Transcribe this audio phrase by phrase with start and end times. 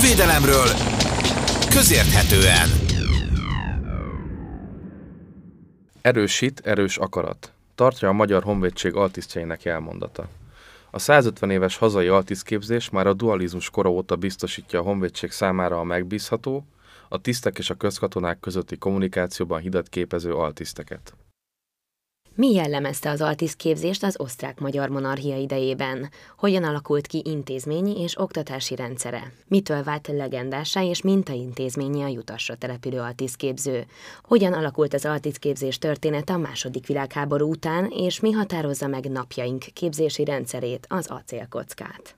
[0.00, 0.68] Honvédelemről
[1.70, 2.68] közérthetően.
[6.00, 7.52] Erősít, erős akarat.
[7.74, 10.28] Tartja a Magyar Honvédség altisztjeinek jelmondata.
[10.90, 15.84] A 150 éves hazai altisztképzés már a dualizmus kora óta biztosítja a honvédség számára a
[15.84, 16.66] megbízható,
[17.08, 21.14] a tisztek és a közkatonák közötti kommunikációban hidat képező altiszteket.
[22.40, 26.10] Mi jellemezte az altisztképzést az osztrák-magyar monarchia idejében?
[26.36, 29.32] Hogyan alakult ki intézményi és oktatási rendszere?
[29.48, 33.84] Mitől vált legendásá és mintaintézményi a jutasra települő altisztképző?
[34.22, 40.24] Hogyan alakult az altisztképzés története a második világháború után, és mi határozza meg napjaink képzési
[40.24, 42.14] rendszerét, az acélkockát?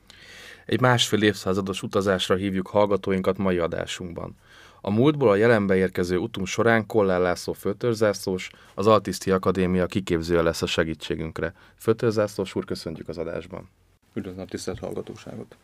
[0.67, 4.37] Egy másfél évszázados utazásra hívjuk hallgatóinkat mai adásunkban.
[4.85, 10.62] A múltból a jelenbe érkező utunk során Kollár László főtörzászlós, az Altiszti Akadémia kiképzője lesz
[10.62, 11.55] a segítségünkre.
[11.79, 13.69] Főtörzászlós úr, köszöntjük az adásban.
[14.15, 15.56] Üdvözlöm a tisztelt hallgatóságot!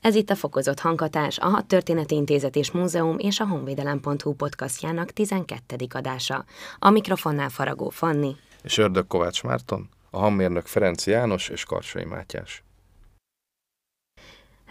[0.00, 5.10] Ez itt a Fokozott Hangatás, a Hat Történeti Intézet és Múzeum és a Honvédelem.hu podcastjának
[5.10, 5.76] 12.
[5.88, 6.44] adása.
[6.78, 8.36] A mikrofonnál Faragó Fanni.
[8.62, 12.62] És Ördög Kovács Márton, a hangmérnök Ferenc János és Karsai Mátyás.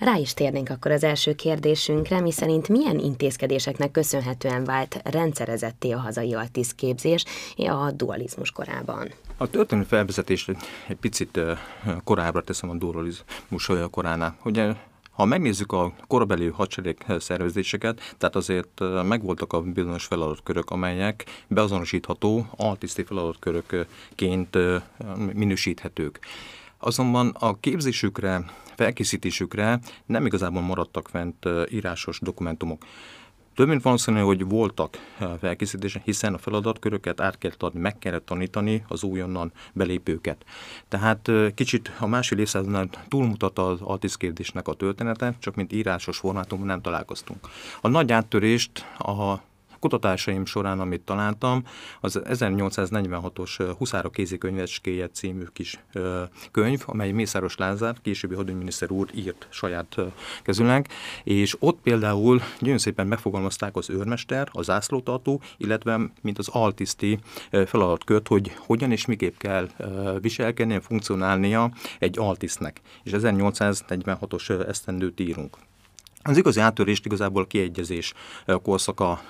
[0.02, 6.00] Rá is térnénk akkor az első kérdésünkre, mi szerint milyen intézkedéseknek köszönhetően vált rendszerezetté a
[6.00, 7.24] hazai altisztképzés
[7.56, 9.12] a dualizmus korában?
[9.38, 10.52] A történelmi felvezetést
[10.88, 11.40] egy picit
[12.04, 14.38] korábbra teszem a dualizmus koránál.
[14.44, 14.74] Ugye
[15.12, 23.04] ha megnézzük a korabeli hadsereg szervezéseket, tehát azért megvoltak a bizonyos feladatkörök, amelyek beazonosítható altiszti
[23.04, 24.58] feladatkörökként
[25.34, 26.20] minősíthetők.
[26.84, 32.86] Azonban a képzésükre, felkészítésükre nem igazából maradtak fent írásos dokumentumok.
[33.56, 34.98] Több mint valószínű, hogy voltak
[35.40, 40.46] felkészítések, hiszen a feladatköröket át kellett adni, meg kellett tanítani az újonnan belépőket.
[40.88, 46.82] Tehát kicsit a másfél évszázadnál túlmutat az altiszkérdésnek a története, csak mint írásos formátumban nem
[46.82, 47.48] találkoztunk.
[47.82, 49.50] A nagy áttörést a
[49.82, 51.64] kutatásaim során, amit találtam,
[52.02, 55.80] az 1846-os Huszárok kézikönyvecskéje című kis
[56.52, 59.96] könyv, amely Mészáros Lázár, későbbi hadügyminiszter úr írt saját
[60.44, 60.88] kezüleg,
[61.24, 67.20] és ott például nagyon szépen megfogalmazták az őrmester, az zászlótartó, illetve mint az altiszti
[67.66, 69.68] feladatkört, hogy hogyan és miképp kell
[70.20, 72.82] viselkedni, funkcionálnia egy altisztnek.
[73.04, 75.58] És 1846-os esztendőt írunk.
[76.24, 78.14] Az igazi áttörést igazából a kiegyezés
[78.64, 79.22] korszaka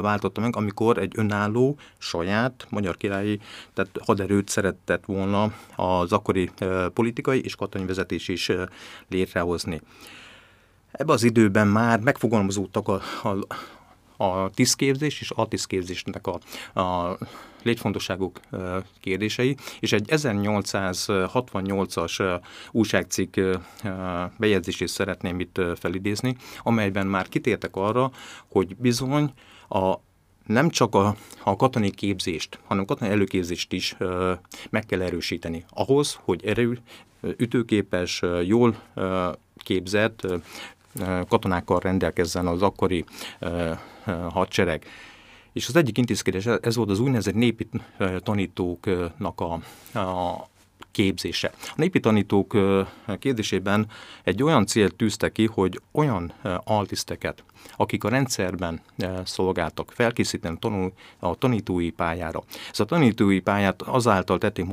[0.00, 3.40] váltotta meg, amikor egy önálló, saját magyar királyi
[3.74, 6.50] tehát haderőt szeretett volna az akkori
[6.94, 8.52] politikai és katonai vezetés is
[9.08, 9.80] létrehozni.
[10.92, 13.46] Ebben az időben már megfogalmazódtak a, a,
[14.20, 16.40] a tisztképzés és a tisztképzésnek a,
[16.80, 17.18] a
[17.62, 18.40] létfontosságuk
[19.00, 23.40] kérdései, és egy 1868-as újságcikk
[24.36, 28.10] bejegyzését szeretném itt felidézni, amelyben már kitértek arra,
[28.48, 29.32] hogy bizony
[29.68, 29.94] a
[30.46, 34.32] nem csak a, a katonai képzést, hanem a katonai előképzést is ö,
[34.70, 35.64] meg kell erősíteni.
[35.68, 36.78] Ahhoz, hogy erő,
[37.36, 40.36] ütőképes, jól ö, képzett ö,
[41.28, 43.04] katonákkal rendelkezzen az akkori
[44.32, 44.84] hadsereg.
[45.52, 47.68] És az egyik intézkedés, ez volt az úgynevezett népi
[48.22, 49.52] tanítóknak a,
[49.98, 50.48] a
[50.90, 51.52] képzése.
[51.60, 52.56] A népi tanítók
[53.18, 53.86] kérdésében
[54.22, 56.32] egy olyan célt tűzte ki, hogy olyan
[56.64, 57.44] altiszteket,
[57.76, 58.80] akik a rendszerben
[59.24, 60.58] szolgáltak, felkészíteni
[61.18, 62.42] a tanítói pályára.
[62.70, 64.64] Ez a tanítói pályát azáltal tették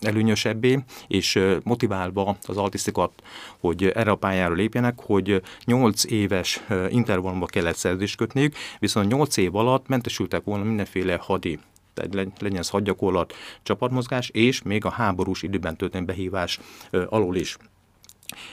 [0.00, 3.12] előnyösebbé, és motiválva az altisztikat,
[3.58, 9.54] hogy erre a pályára lépjenek, hogy 8 éves intervallumban kellett szerződést kötniük, viszont 8 év
[9.54, 11.58] alatt mentesültek volna mindenféle hadi
[11.94, 16.60] tehát legyen ez hadgyakorlat, csapatmozgás, és még a háborús időben történő behívás
[17.08, 17.56] alól is.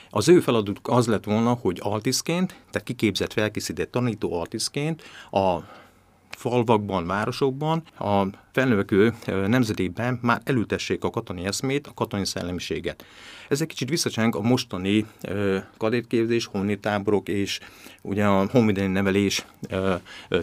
[0.09, 5.57] Az ő feladatuk az lett volna, hogy altiszként, tehát kiképzett, felkészített tanító altiszként a
[6.41, 13.05] falvakban, városokban a felnövekvő nemzedékben már elültessék a katonai eszmét, a katonai szellemiséget.
[13.49, 15.05] Ez egy kicsit visszacseng a mostani
[15.77, 17.59] kadétképzés, honvédtáborok és
[18.01, 19.45] ugye a honvédelmi nevelés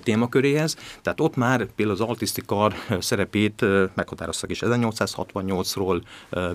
[0.02, 0.76] témaköréhez.
[1.02, 6.02] Tehát ott már például az altisztikar szerepét meghatároztak, és 1868-ról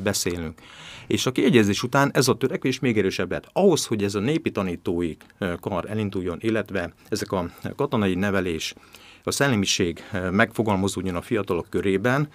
[0.03, 0.61] beszélünk.
[1.07, 3.49] És a kiegyezés után ez a törekvés még erősebb lett.
[3.53, 5.15] Ahhoz, hogy ez a népi tanítói
[5.59, 8.73] kar elinduljon, illetve ezek a katonai nevelés
[9.23, 12.27] a szellemiség eh, megfogalmazódjon a fiatalok körében,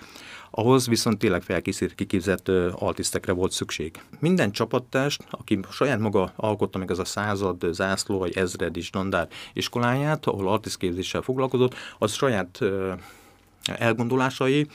[0.51, 4.01] ahhoz viszont tényleg felkészített, kiképzett eh, altisztekre volt szükség.
[4.21, 9.29] Minden csapattest, aki saját maga alkotta meg az a század, zászló vagy ezred is dandár
[9.53, 12.99] iskoláját, ahol altisztképzéssel foglalkozott, az saját eh,
[13.79, 14.67] elgondolásai,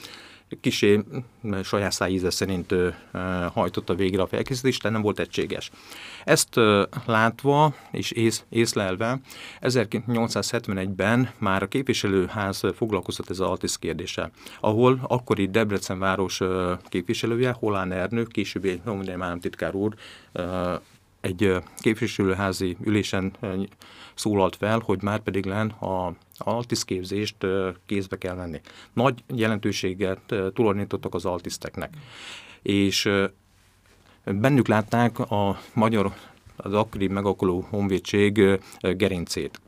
[0.62, 1.04] kisé
[1.64, 2.76] saját szájíze szerint
[3.54, 5.72] hajtotta végre a felkészítést, de nem volt egységes.
[6.24, 6.56] Ezt
[7.06, 9.20] látva és ész, észlelve
[9.62, 16.42] 1871-ben már a képviselőház foglalkozott ez az Altis kérdése, ahol akkori Debrecen város
[16.90, 18.82] képviselője, Holán Ernő, későbbi
[19.20, 19.94] államtitkár úr
[21.22, 23.34] egy képviselőházi ülésen
[24.14, 27.36] szólalt fel, hogy már pedig len a altiszképzést
[27.86, 28.62] kézbe kell venni.
[28.94, 31.94] Nagy jelentőséget tulajdonítottak az altiszteknek.
[32.62, 33.10] És
[34.26, 36.14] bennük látták a magyar,
[36.56, 39.62] az akkori megakuló honvédség gerincét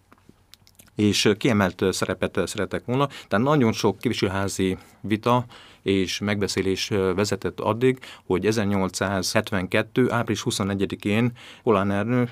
[0.95, 3.07] és kiemelt szerepet szeretek volna.
[3.27, 5.45] Tehát nagyon sok képviselőházi vita
[5.85, 10.11] és megbeszélés vezetett addig, hogy 1872.
[10.11, 11.31] április 21-én
[11.63, 12.29] Olán Ernő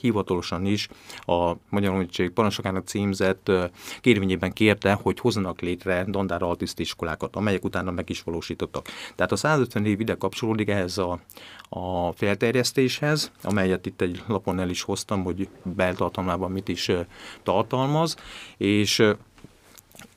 [0.00, 0.88] hivatalosan is
[1.20, 3.50] a Magyar Honvédség parancsnokának címzett
[4.00, 8.86] kérvényében kérte, hogy hozzanak létre dandár altiszt iskolákat, amelyek utána meg is valósítottak.
[9.14, 11.20] Tehát a 150 év ide kapcsolódik ehhez a,
[11.68, 16.90] a felterjesztéshez, amelyet itt egy lapon el is hoztam, hogy beltartalmában mit is
[17.42, 18.16] tartalmaz,
[18.56, 19.02] és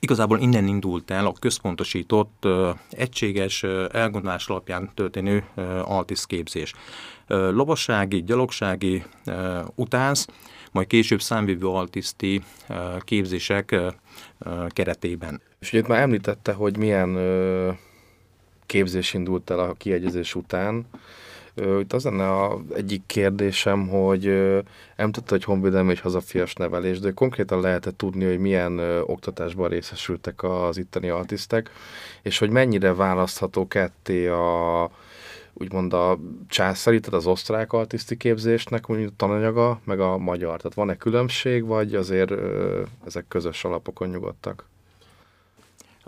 [0.00, 2.48] Igazából innen indult el a központosított,
[2.90, 3.62] egységes
[3.92, 5.44] elgondolás alapján történő
[5.84, 6.72] altiszt képzés.
[7.26, 9.04] Lovassági, gyalogsági,
[9.74, 10.26] utánsz,
[10.72, 12.42] majd később számvívő altiszti
[12.98, 13.76] képzések
[14.68, 15.40] keretében.
[15.58, 17.18] És ugye már említette, hogy milyen
[18.66, 20.86] képzés indult el a kiegyezés után,
[21.54, 24.26] itt az lenne a egyik kérdésem, hogy
[24.96, 30.78] említette, hogy honvédelmi és hazafias nevelés, de konkrétan lehetett tudni, hogy milyen oktatásban részesültek az
[30.78, 31.70] itteni artisztek,
[32.22, 34.90] és hogy mennyire választható ketté a
[35.54, 36.18] úgymond a
[36.48, 40.56] császári, tehát az osztrák artiszti képzésnek mondjuk a tananyaga, meg a magyar.
[40.56, 42.32] Tehát van-e különbség, vagy azért
[43.06, 44.71] ezek közös alapokon nyugodtak?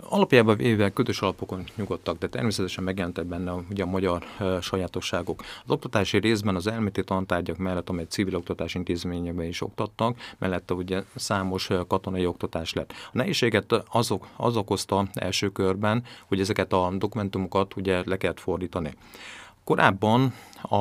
[0.09, 5.41] Alapjában véve kötős alapokon nyugodtak, de természetesen megjelentek benne ugye a magyar e, sajátosságok.
[5.41, 11.03] Az oktatási részben az elméleti tantárgyak mellett, amely civil oktatási intézményekben is oktattak, mellette ugye
[11.15, 12.91] számos katonai oktatás lett.
[12.91, 18.93] A nehézséget azok, az okozta első körben, hogy ezeket a dokumentumokat ugye le kellett fordítani.
[19.65, 20.75] Korábban a,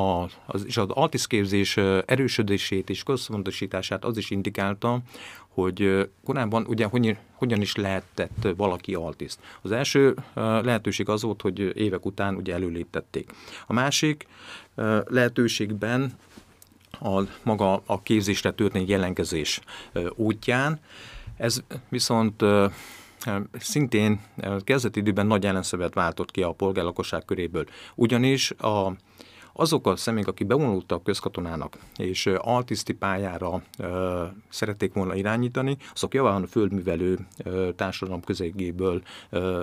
[0.46, 1.76] az, és az altiszképzés
[2.06, 5.00] erősödését és központosítását az is indikálta,
[5.48, 9.40] hogy korábban ugye hogyan, hogyan is lehetett valaki altiszt.
[9.62, 13.31] Az első lehetőség az volt, hogy évek után ugye előléptették.
[13.66, 14.26] A másik
[15.04, 16.12] lehetőségben
[17.00, 19.60] a maga a képzésre történő jelenkezés
[20.14, 20.80] útján,
[21.37, 22.42] ez viszont
[23.59, 24.21] szintén
[24.65, 27.65] kezdeti időben nagy ellenszövet váltott ki a polgárlakosság köréből.
[27.94, 28.97] Ugyanis a
[29.56, 36.43] azok a személyek, akik bevonultak közkatonának, és altiszti pályára ö, szerették volna irányítani, azok javán
[36.43, 39.62] a földművelő ö, társadalom közegéből ö,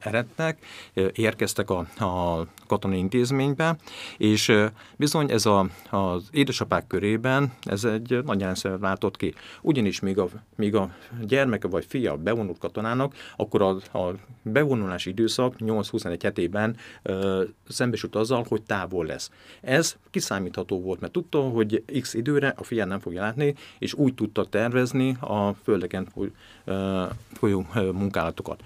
[0.00, 0.58] eredtek,
[1.12, 3.76] érkeztek a, a katonai intézménybe,
[4.16, 4.52] és
[4.96, 9.34] bizony ez a, az édesapák körében ez egy nagy jelenszerűen látott ki.
[9.62, 15.54] Ugyanis még a, még a gyermeke vagy fia bevonult katonának, akkor a, a bevonulási időszak
[15.58, 19.30] 8-21 hetében ö, szembesült azzal, hogy távol lesz.
[19.60, 24.14] Ez kiszámítható volt, mert tudta, hogy x időre a fiát nem fogja látni, és úgy
[24.14, 26.08] tudta tervezni a földeken
[27.32, 28.62] folyó munkálatokat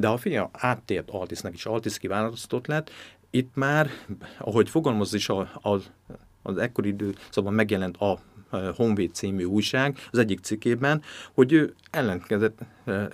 [0.00, 2.90] de a fia áttért Altisznek is, Altisz kiválasztott lett,
[3.30, 3.90] itt már,
[4.38, 5.78] ahogy fogalmaz is a, a,
[6.42, 8.18] az ekkori időszakban megjelent a
[8.76, 11.02] Honvéd című újság az egyik cikkében,
[11.32, 12.58] hogy ő ellenkezett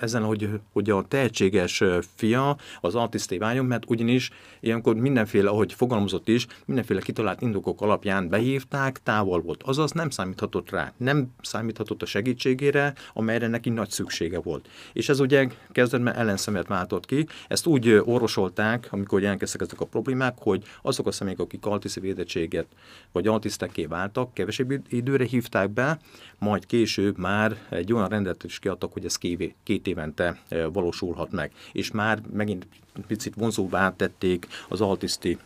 [0.00, 1.82] ezen, hogy, hogy a tehetséges
[2.14, 8.28] fia az artiszté váljon, mert ugyanis ilyenkor mindenféle, ahogy fogalmazott is, mindenféle kitalált indokok alapján
[8.28, 9.62] behívták, távol volt.
[9.62, 14.68] Azaz nem számíthatott rá, nem számíthatott a segítségére, amelyre neki nagy szüksége volt.
[14.92, 20.34] És ez ugye kezdetben ellenszemet váltott ki, ezt úgy orvosolták, amikor jelentkeztek ezek a problémák,
[20.38, 22.66] hogy azok a személyek, akik altiszi védettséget
[23.12, 25.98] vagy altisztekké váltak, kevesebb időre hívták be,
[26.38, 30.40] majd később már egy olyan rendet is kiadtak, hogy ez kévé, két évente
[30.72, 31.52] valósulhat meg.
[31.72, 32.66] És már megint
[33.06, 35.38] picit vonzóvá tették az altiszti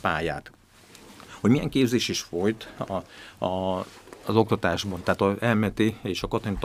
[0.00, 0.50] pályát.
[1.40, 3.04] Hogy milyen képzés is folyt a,
[3.44, 3.86] a
[4.26, 6.58] az oktatásban, tehát az elméleti és a katonai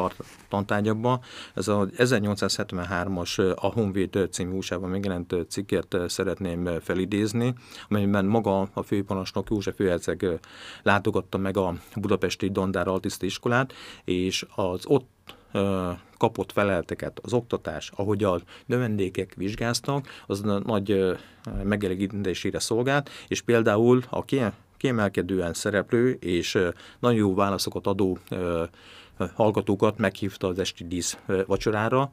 [0.50, 1.20] tantárgyakban.
[1.54, 7.54] Ez az 1873-as a Honvéd című újságban megjelent cikket szeretném felidézni,
[7.90, 10.40] amelyben maga a főparancsnok József Főherceg
[10.84, 15.14] látogatta meg a budapesti Dandár Altiszti iskolát, és az ott
[16.18, 21.18] kapott felelteket, az oktatás, ahogy a növendékek vizsgáztak, az nagy
[21.64, 24.26] megelégítésére szolgált, és például a
[24.78, 26.58] kiemelkedően szereplő és
[27.00, 28.18] nagyon jó válaszokat adó
[29.34, 32.12] hallgatókat meghívta az esti dísz vacsorára,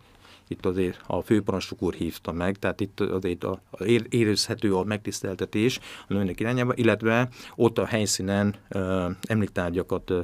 [0.53, 5.79] itt azért a főparancsnok úr hívta meg, tehát itt azért a, a érezhető a megtiszteltetés
[6.09, 10.21] a nőnek irányába, illetve ott a helyszínen ö, említárgyakat ö,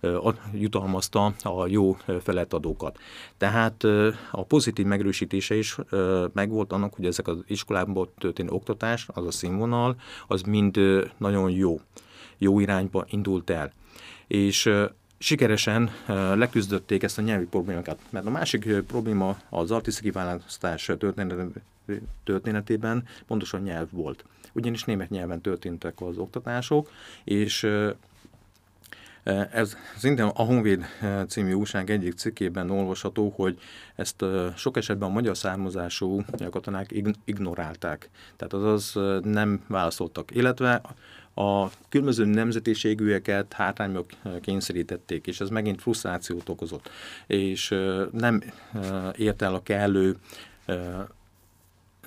[0.00, 2.98] ö, jutalmazta a jó feletadókat.
[3.36, 9.08] Tehát ö, a pozitív megerősítése is ö, megvolt annak, hogy ezek az iskolában történő oktatás,
[9.12, 9.96] az a színvonal,
[10.28, 11.80] az mind ö, nagyon jó,
[12.38, 13.72] jó irányba indult el.
[14.26, 14.70] És
[15.22, 15.90] sikeresen
[16.34, 18.00] leküzdötték ezt a nyelvi problémákat.
[18.10, 20.90] Mert a másik probléma az artisztikai választás
[22.24, 24.24] történetében pontosan nyelv volt.
[24.52, 26.90] Ugyanis német nyelven történtek az oktatások,
[27.24, 27.68] és
[29.52, 30.84] ez szintén a Honvéd
[31.28, 33.58] című újság egyik cikkében olvasható, hogy
[33.94, 34.24] ezt
[34.56, 38.10] sok esetben a magyar származású katonák ignorálták.
[38.36, 40.34] Tehát azaz nem válaszoltak.
[40.34, 40.80] Illetve
[41.34, 44.06] a különböző nemzetiségűeket hátrányok
[44.40, 46.90] kényszerítették, és ez megint frusztrációt okozott,
[47.26, 47.74] és
[48.12, 48.42] nem
[49.16, 50.16] ért el a kellő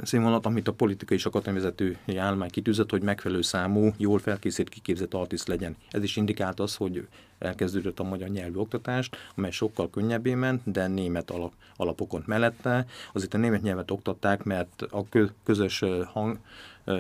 [0.03, 5.48] színvonalat, amit a politikai és akadémivezető állomány kitűzött, hogy megfelelő számú, jól felkészített, kiképzett artiszt
[5.48, 5.75] legyen.
[5.89, 7.08] Ez is indikált az, hogy
[7.39, 12.86] elkezdődött a magyar nyelvű oktatást, amely sokkal könnyebbé ment, de német alap, alapokon mellette.
[13.13, 15.06] Azért a német nyelvet oktatták, mert a
[15.44, 16.38] közös hang,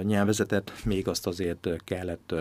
[0.03, 2.33] nyelvezetet, még azt azért kellett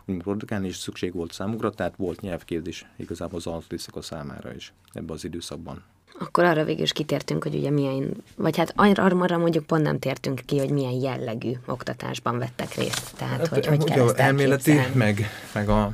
[0.00, 5.16] úgymond produkálni, és szükség volt számukra, tehát volt nyelvképzés igazából az alapviszaka számára is ebben
[5.16, 5.82] az időszakban.
[6.18, 10.40] Akkor arra végül is kitértünk, hogy ugye milyen, vagy hát arra, mondjuk pont nem tértünk
[10.44, 13.16] ki, hogy milyen jellegű oktatásban vettek részt.
[13.16, 15.92] Tehát, hát, hogy hogy kell ezt elméleti, meg, meg a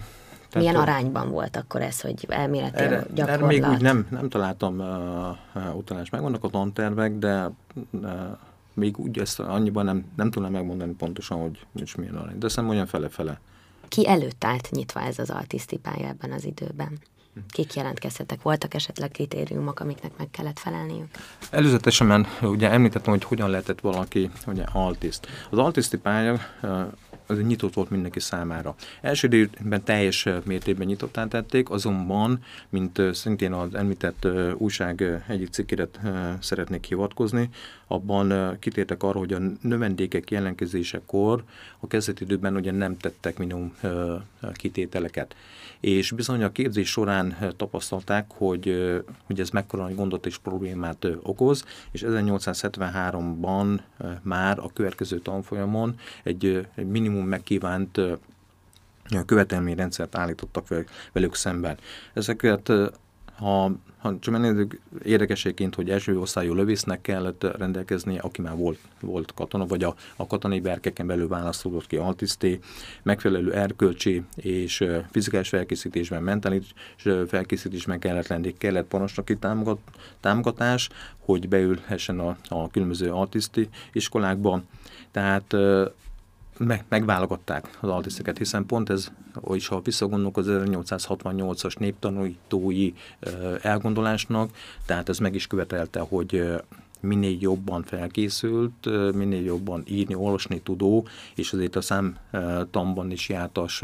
[0.48, 3.28] tehát, Milyen arányban volt akkor ez, hogy elméleti erre, gyakorlat?
[3.28, 6.10] Erre még úgy nem, nem találtam uh, utalást.
[6.10, 7.50] Megvannak a tantervek, de
[7.90, 8.10] uh,
[8.74, 12.38] még úgy ezt annyiban nem, nem tudnám megmondani pontosan, hogy nincs milyen arány.
[12.38, 13.40] De szerintem olyan fele-fele.
[13.88, 16.98] Ki előtt állt nyitva ez az altiszti pálya ebben az időben?
[17.48, 18.42] Kik jelentkezhetek?
[18.42, 21.08] Voltak esetleg kritériumok, amiknek meg kellett felelniük?
[21.50, 25.26] Előzetesen ugye említettem, hogy hogyan lehetett valaki ugye, altiszt.
[25.50, 26.38] Az altiszti pálya
[27.26, 28.74] az nyitott volt mindenki számára.
[29.00, 35.88] Első időben teljes mértékben nyitottá tették, azonban, mint szintén az említett újság egyik cikkére
[36.40, 37.48] szeretnék hivatkozni,
[37.86, 41.44] abban kitértek arra, hogy a növendékek jelentkezésekor
[41.80, 43.76] a kezdeti időben ugye nem tettek minimum
[44.52, 45.34] kitételeket.
[45.80, 48.92] És bizony a képzés során tapasztalták, hogy,
[49.26, 53.78] hogy ez mekkora gondot és problémát okoz, és 1873-ban
[54.22, 58.00] már a következő tanfolyamon egy, egy minimum megkívánt
[59.26, 60.66] követelményrendszert állítottak
[61.12, 61.76] velük szemben.
[62.12, 62.72] Ezeket
[63.36, 69.34] ha, ha csak megnézzük érdekességként, hogy első osztályú lövésznek kellett rendelkezni, aki már volt, volt
[69.34, 72.58] katona, vagy a, a katonai berkeken belül választódott ki altiszté,
[73.02, 76.74] megfelelő erkölcsi és fizikális felkészítésben, mentális
[77.28, 79.78] felkészítésben kellett lenni, kellett parancsnoki támogat,
[80.20, 80.88] támogatás,
[81.18, 84.62] hogy beülhessen a, a különböző altiszti iskolákba.
[85.10, 85.56] Tehát
[86.58, 89.12] meg, megválogatták az altiszteket, hiszen pont ez,
[89.50, 92.92] is ha visszagondolunk az 1868-as néptanúítói
[93.62, 94.50] elgondolásnak,
[94.86, 96.42] tehát ez meg is követelte, hogy
[97.00, 103.82] minél jobban felkészült, minél jobban írni, olvasni tudó, és azért a számtamban is jártas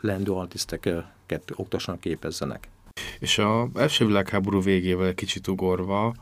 [0.00, 2.68] lendő altiszteket oktassanak, képezzenek.
[3.18, 6.14] És a első világháború végével kicsit ugorva,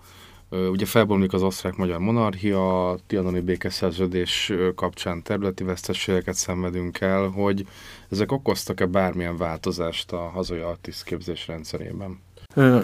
[0.50, 7.67] Ugye felbomlik az osztrák-magyar monarchia, a Trianoni békeszerződés kapcsán területi veszteségeket szenvedünk el, hogy
[8.11, 12.21] ezek okoztak-e bármilyen változást a hazai artiszt képzés rendszerében?
[12.55, 12.81] Ö,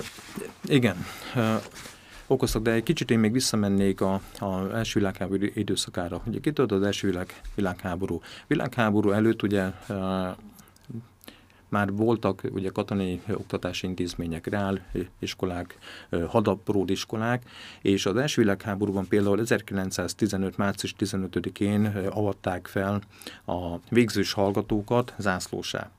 [0.65, 0.97] igen,
[1.35, 1.55] ö,
[2.27, 6.23] okoztak, de egy kicsit én még visszamennék a, a első világháború időszakára.
[6.27, 8.21] Ugye kitört az első világ, világháború.
[8.47, 9.71] Világháború előtt ugye
[11.75, 14.87] már voltak ugye katonai oktatási intézmények, reál
[15.19, 15.79] iskolák,
[16.29, 17.43] hadapród iskolák,
[17.83, 20.57] és az első világháborúban például 1915.
[20.57, 23.01] március 15-én avatták fel
[23.47, 25.91] a végzős hallgatókat zászlósá.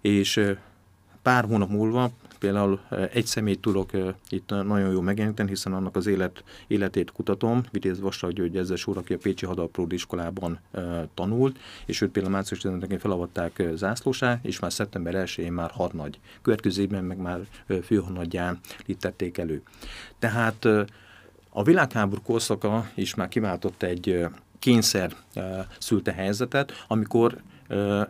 [0.00, 0.40] És
[1.22, 2.10] pár hónap múlva
[2.46, 2.80] Például
[3.12, 3.90] egy személyt tudok
[4.28, 7.62] itt nagyon jó megjeleníteni, hiszen annak az élet, életét kutatom.
[7.70, 10.58] Vitéz Vasta hogy Ezzes úr, aki a Pécsi Hadapród iskolában
[11.14, 16.18] tanult, és őt például március 15-én felavatták zászlósá, és már szeptember 1-én már hadnagy.
[16.42, 17.40] Következő évben meg már
[17.82, 19.62] főhadnagyján líttették elő.
[20.18, 20.64] Tehát
[21.50, 24.26] a világháború korszaka is már kiváltott egy
[24.58, 25.16] kényszer
[25.78, 27.36] szülte helyzetet, amikor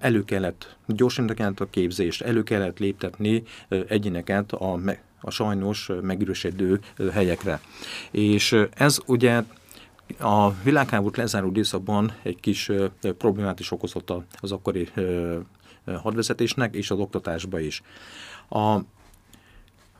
[0.01, 3.43] elő kellett gyorsítani kellett a képzést, elő kellett léptetni
[3.89, 4.79] egyéneket a,
[5.21, 6.81] a sajnos megürösödő
[7.13, 7.61] helyekre.
[8.11, 9.43] És ez ugye
[10.19, 12.71] a világháborút lezáró időszakban egy kis
[13.19, 14.89] problémát is okozott az akkori
[16.03, 17.83] hadvezetésnek és az oktatásba is.
[18.49, 18.79] A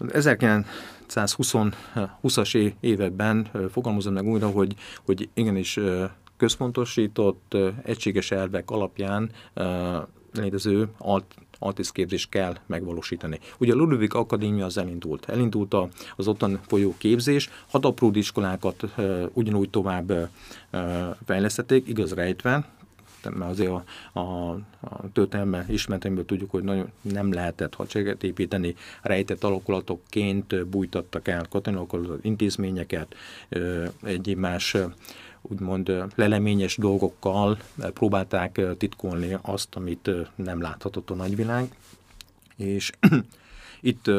[0.01, 5.79] 1920-as években fogalmazom meg újra, hogy, hogy igenis
[6.37, 9.31] központosított, egységes elvek alapján
[10.33, 11.25] létező alt,
[11.59, 13.39] altiszképzést kell megvalósítani.
[13.59, 15.29] Ugye a Ludwig Akadémia az elindult.
[15.29, 15.75] Elindult
[16.17, 18.85] az ottan folyó képzés, hat iskolákat
[19.33, 20.31] ugyanúgy tovább
[21.25, 22.75] fejlesztették, igaz rejtve,
[23.35, 23.85] mert azért a,
[24.21, 24.51] a,
[24.81, 31.87] a történelme ismereteimből tudjuk, hogy nagyon nem lehetett hadsereget építeni, rejtett alakulatokként bújtattak el katonai
[32.21, 33.15] intézményeket,
[34.03, 34.77] egyéb más
[35.51, 41.77] úgymond leleményes dolgokkal próbálták titkolni azt, amit nem láthatott a nagyvilág.
[42.57, 42.93] És
[43.81, 44.11] itt,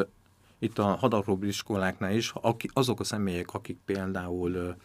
[0.59, 2.33] itt a hadapróbli iskoláknál is
[2.73, 4.75] azok a személyek, akik például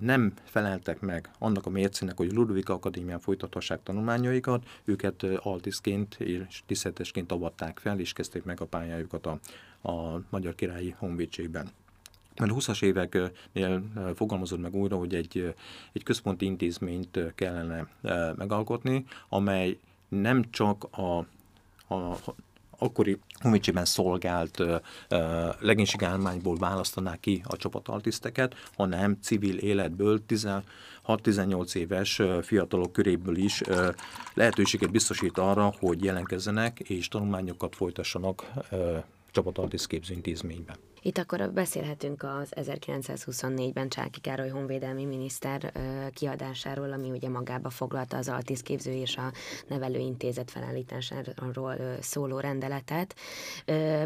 [0.00, 7.32] nem feleltek meg annak a mércének, hogy Ludwig Akadémián folytathassák tanulmányaikat, őket altiszként és tisztetesként
[7.32, 9.38] avatták fel, és kezdték meg a pályájukat a,
[9.88, 11.70] a Magyar Királyi Honvédségben.
[12.36, 13.82] Mert a 20-as éveknél
[14.14, 15.54] fogalmazott meg újra, hogy egy,
[15.92, 17.88] egy központi intézményt kellene
[18.36, 21.18] megalkotni, amely nem csak a,
[21.94, 22.18] a
[22.78, 24.80] akkori honvédségben szolgált uh,
[25.60, 30.20] legénységállományból választaná ki a csapataltiszteket, hanem civil életből
[31.06, 33.88] 16-18 éves fiatalok köréből is uh,
[34.34, 38.44] lehetőséget biztosít arra, hogy jelenkezzenek és tanulmányokat folytassanak
[39.38, 40.76] uh, csapataltiszt képzőintézményben.
[41.02, 45.72] Itt akkor beszélhetünk az 1924-ben Csáki Károly honvédelmi miniszter
[46.14, 49.32] kiadásáról, ami ugye magába foglalta az altiszképző és a
[49.68, 53.14] nevelőintézet felállításáról szóló rendeletet.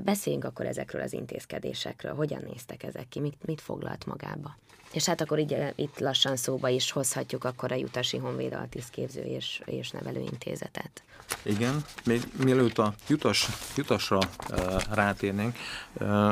[0.05, 2.15] Beszéljünk akkor ezekről az intézkedésekről.
[2.15, 3.21] Hogyan néztek ezek ki?
[3.21, 4.57] Mit, mit foglalt magába?
[4.93, 9.61] És hát akkor így, itt lassan szóba is hozhatjuk akkor a Jutasi Honvéd Altiszképző és,
[9.65, 11.03] és Nevelőintézetet.
[11.43, 14.19] Igen, még mielőtt a jutas, jutasra
[14.51, 15.57] uh, rátérnénk,
[16.01, 16.31] uh,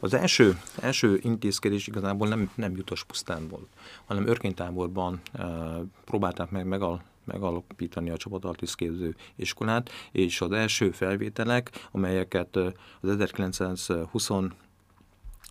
[0.00, 3.68] az első, első intézkedés igazából nem, nem jutas pusztán volt,
[4.04, 5.44] hanem örkénytáborban uh,
[6.04, 12.56] próbálták meg megal, megalapítani a csapatartiszképző iskolát, és az első felvételek, amelyeket
[13.00, 14.30] az 1920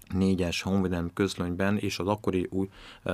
[0.10, 2.70] négyes honvédelmi közlönyben és az akkori új,
[3.04, 3.13] uh,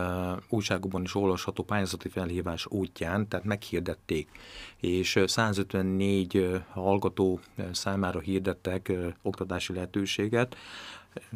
[0.50, 4.30] újságokban is olvasható pályázati felhívás útján, tehát meghirdették,
[4.78, 7.40] és 154 uh, hallgató
[7.72, 10.58] számára hirdettek uh, oktatási lehetőséget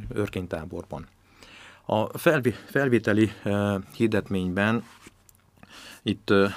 [0.10, 1.08] örkénytáborban.
[1.86, 4.84] A felvi, felvételi uh, hirdetményben
[6.04, 6.52] itt uh,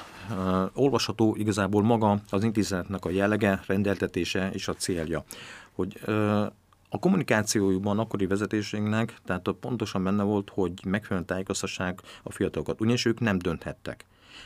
[0.72, 5.24] olvasható igazából maga az intézetnek a jellege, rendeltetése és a célja,
[5.72, 6.46] hogy uh,
[6.88, 13.20] a kommunikációjukban akkori vezetésünknek, tehát pontosan benne volt, hogy megfelelően tájékoztassák a fiatalokat, ugyanis ők
[13.20, 14.04] nem dönthettek.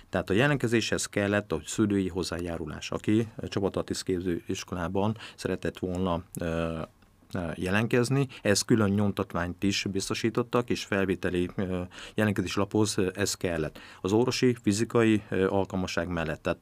[0.09, 6.23] Tehát a jelentkezéshez kellett a szülői hozzájárulás, aki csapatatiszképző iskolában szeretett volna
[7.55, 8.29] jelentkezni.
[8.43, 11.51] Ez külön nyomtatványt is biztosítottak, és felvételi
[12.15, 13.79] jelentkezés laphoz ez kellett.
[14.01, 16.59] Az orvosi fizikai alkalmasság mellett, tehát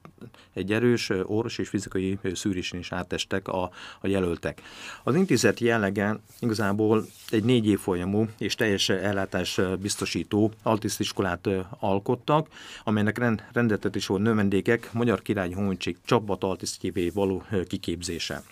[0.54, 4.62] egy erős orvosi és fizikai szűrésen is átestek a, a jelöltek.
[5.02, 12.48] Az intézet jellege igazából egy négy év folyamú és teljes ellátás biztosító altisztiskolát alkottak,
[12.84, 13.18] amelynek
[13.52, 18.42] rendeltetés volt növendékek Magyar Királyi Honvédség csapat altisztjévé való kiképzése.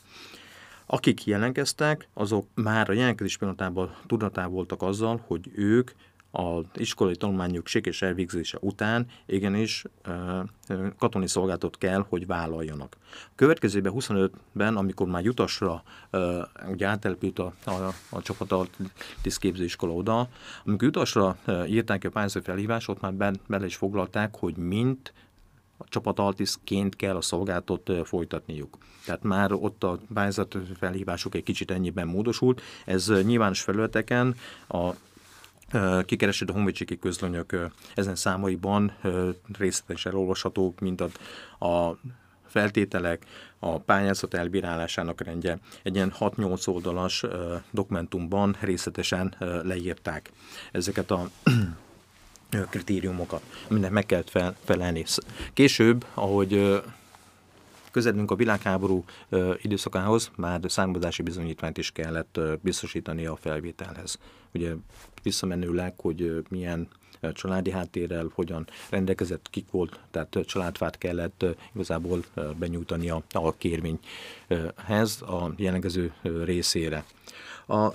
[0.87, 5.91] Akik jelentkeztek, azok már a jelentkezés pillanatában tudatában voltak azzal, hogy ők
[6.31, 9.85] az iskolai tanulmányok sikeres elvégzése után igenis
[10.99, 12.97] katonai szolgálatot kell, hogy vállaljanak.
[13.13, 15.83] A következőben 25-ben, amikor már Jutasra
[16.69, 17.71] ugye áttelepült a, a,
[18.11, 18.71] a csapat
[19.23, 20.29] tisztképzőiskola oda,
[20.65, 25.13] amikor Jutasra írták a pályázati felhívást, ott már bele is foglalták, hogy mint
[25.77, 28.79] a csapataltisztként kell a szolgáltot folytatniuk.
[29.05, 32.63] Tehát már ott a pályázat felhívások egy kicsit ennyiben módosult.
[32.85, 34.35] Ez nyilvános felületeken
[34.69, 34.91] a
[36.05, 38.97] kikeresett a honvédségi közlönyök ezen számaiban
[39.59, 41.09] részletesen olvasható, mint a,
[41.67, 41.99] a
[42.47, 43.27] feltételek,
[43.59, 47.25] a pályázat elbírálásának rendje egy ilyen 6-8 oldalas
[47.71, 50.31] dokumentumban részletesen leírták
[50.73, 51.31] ezeket a
[52.71, 55.05] kritériumokat, aminek meg kellett fel, felelni.
[55.53, 56.83] Később, ahogy
[57.91, 59.05] közelünk a világháború
[59.63, 64.19] időszakához, már származási bizonyítványt is kellett biztosítani a felvételhez.
[64.55, 64.75] Ugye
[65.23, 66.89] visszamenőleg, hogy milyen
[67.33, 72.25] családi háttérrel, hogyan rendelkezett, kik volt, tehát családfát kellett igazából
[72.59, 76.13] benyújtani a, a kérvényhez a jelentkező
[76.45, 77.05] részére.
[77.67, 77.93] A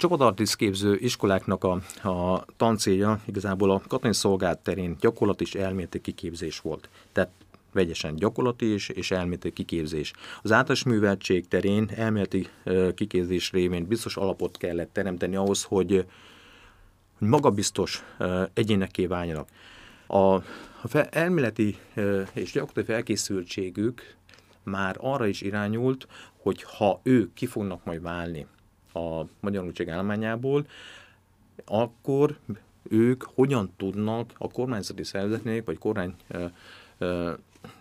[0.00, 1.72] Csapatartiszt képző iskoláknak a,
[2.08, 6.88] a tancélja igazából a katonai szolgált terén gyakorlat és elméleti kiképzés volt.
[7.12, 7.30] Tehát
[7.72, 10.12] vegyesen gyakorlati és, és elméleti kiképzés.
[10.42, 12.48] Az általános műveltség terén elméleti
[12.94, 16.06] kiképzés révén biztos alapot kellett teremteni ahhoz, hogy,
[17.18, 18.04] hogy magabiztos
[18.52, 19.48] egyéneké váljanak.
[20.06, 21.78] A, a fel, elméleti
[22.32, 24.14] és gyakorlati felkészültségük
[24.62, 28.46] már arra is irányult, hogy ha ők ki fognak majd válni
[28.92, 30.66] a Magyar állományából,
[31.64, 32.36] akkor
[32.82, 36.14] ők hogyan tudnak a kormányzati szervezetnél, vagy kormány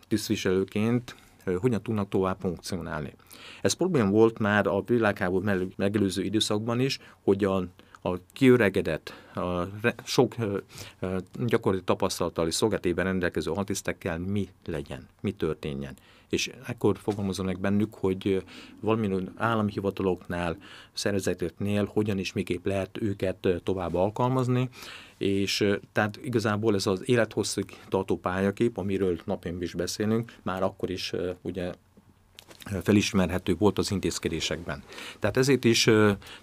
[0.07, 1.15] tisztviselőként
[1.57, 3.13] hogyan tudnak tovább funkcionálni.
[3.61, 7.63] Ez probléma volt már a világháború megelőző időszakban is, hogy a,
[8.01, 9.67] a kiöregedett, a
[10.03, 10.35] sok
[11.45, 15.93] gyakorlati tapasztalattal és szolgáltében rendelkező altisztekkel mi legyen, mi történjen.
[16.29, 18.43] És ekkor fogalmazom meg bennük, hogy
[18.79, 20.57] valamilyen állami hivataloknál,
[20.93, 24.69] szervezeteknél hogyan és miképp lehet őket tovább alkalmazni,
[25.17, 31.13] és tehát igazából ez az élethosszig tartó pályakép, amiről napján is beszélünk, már akkor is
[31.41, 31.71] ugye
[32.83, 34.83] felismerhető volt az intézkedésekben.
[35.19, 35.89] Tehát ezért is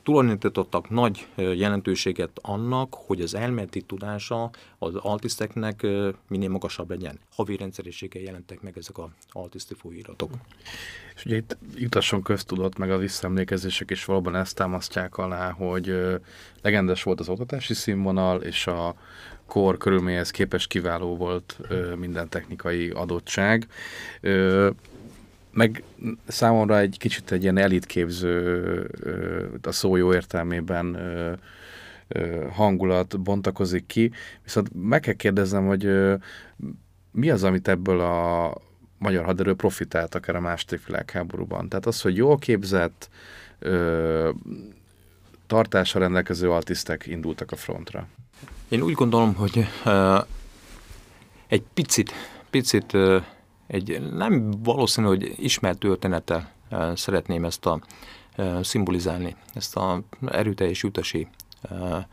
[0.02, 5.86] tulajdonítottak nagy jelentőséget annak, hogy az elméleti tudása az altiszteknek
[6.28, 7.18] minél magasabb legyen.
[7.34, 10.30] Havi rendszerességgel jelentek meg ezek az altiszti folyóiratok.
[11.14, 15.96] És ugye itt jutasson köztudott, meg a visszaemlékezések is valóban ezt támasztják alá, hogy
[16.62, 18.94] legendes volt az oktatási színvonal, és a
[19.46, 21.58] kor körülményhez képest kiváló volt
[21.96, 23.66] minden technikai adottság
[25.56, 25.82] meg
[26.26, 28.90] számomra egy kicsit egy ilyen elitképző,
[29.62, 30.98] a szó jó értelmében
[32.52, 35.88] hangulat bontakozik ki, viszont meg kell kérdeznem, hogy
[37.10, 38.54] mi az, amit ebből a
[38.98, 41.68] magyar haderő profitált akár a második világháborúban?
[41.68, 43.08] Tehát az, hogy jól képzett,
[45.46, 48.06] tartásra rendelkező altisztek indultak a frontra.
[48.68, 50.20] Én úgy gondolom, hogy uh,
[51.46, 52.12] egy picit,
[52.50, 53.22] picit uh,
[53.66, 57.80] egy nem valószínű, hogy ismert története eh, szeretném ezt a
[58.32, 61.28] eh, szimbolizálni, ezt a erőteljes utasi
[61.62, 62.04] eh,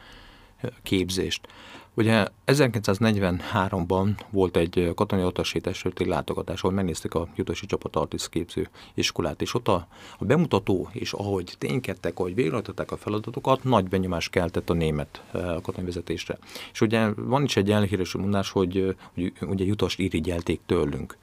[0.84, 1.48] képzést.
[1.96, 9.54] Ugye 1943-ban volt egy katonai utasításörti látogatás, ahol megnézték a jutasi csapat képző iskolát, és
[9.54, 14.74] ott a, a bemutató, és ahogy ténykedtek, ahogy végrehajtották a feladatokat, nagy benyomást keltett a
[14.74, 16.38] német katonai vezetésre.
[16.72, 21.18] És ugye van is egy elhíresű mondás, hogy, hogy ugye jutast irigyelték tőlünk.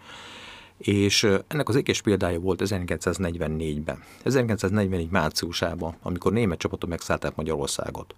[0.78, 4.02] És ennek az ékes példája volt 1944-ben.
[4.24, 8.14] 1944 márciusában, amikor német csapatok megszállták Magyarországot.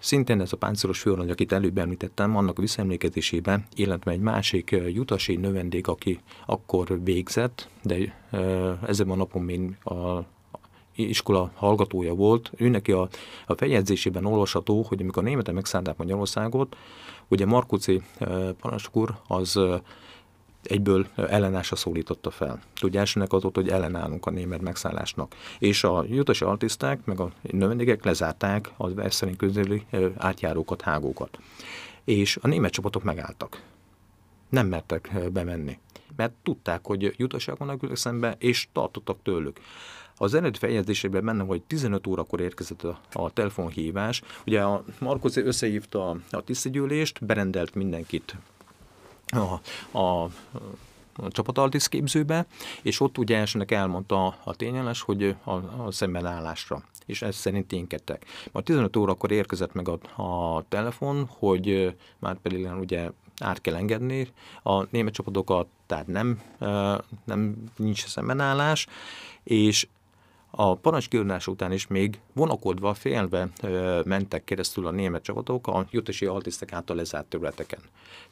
[0.00, 5.86] Szintén ez a páncélos főorony, akit előbb említettem, annak visszaemlékezésében, illetve egy másik jutasi növendék,
[5.86, 8.14] aki akkor végzett, de
[8.86, 10.24] ezen a napon még a
[10.94, 13.08] iskola hallgatója volt, ő neki a,
[13.46, 16.76] a feljegyzésében olvasható, hogy amikor a németek megszállták Magyarországot,
[17.28, 18.02] ugye Markuci
[18.60, 19.60] parancsnok úr az
[20.62, 22.60] egyből ellenása szólította fel.
[22.74, 25.34] Tudjásának az ott, hogy ellenállunk a német megszállásnak.
[25.58, 31.38] És a jutasi artiszták, meg a növendégek lezárták az verszerint közeli átjárókat, hágókat.
[32.04, 33.62] És a német csapatok megálltak.
[34.48, 35.78] Nem mertek bemenni.
[36.16, 39.60] Mert tudták, hogy jutaság vannak szembe, és tartottak tőlük.
[40.16, 44.22] Az eredeti feljegyzésében benne, hogy 15 órakor érkezett a, a telefonhívás.
[44.46, 48.36] Ugye a Markozi összehívta a, tisztegyűlést, berendelt mindenkit
[49.30, 49.60] a,
[49.98, 50.30] a
[51.22, 52.46] a képzőbe,
[52.82, 58.24] és ott ugye elsőnek elmondta a tényelés, hogy a, a szembenállásra, és ez szerint ténykedtek.
[58.52, 64.32] Majd 15 órakor érkezett meg a, a telefon, hogy már pedig ugye át kell engedni
[64.62, 66.40] a német csapatokat, tehát nem,
[67.24, 68.86] nem nincs szembenállás,
[69.42, 69.86] és
[70.50, 71.08] a parancs
[71.46, 76.96] után is még vonakodva, félve ö, mentek keresztül a német csapatok a jutasi altisztek által
[76.96, 77.80] lezárt területeken.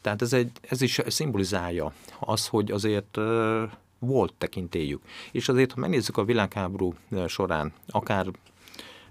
[0.00, 3.64] Tehát ez, egy, ez is szimbolizálja az, hogy azért ö,
[3.98, 5.02] volt tekintélyük.
[5.32, 6.94] És azért, ha megnézzük a világháború
[7.26, 8.26] során, akár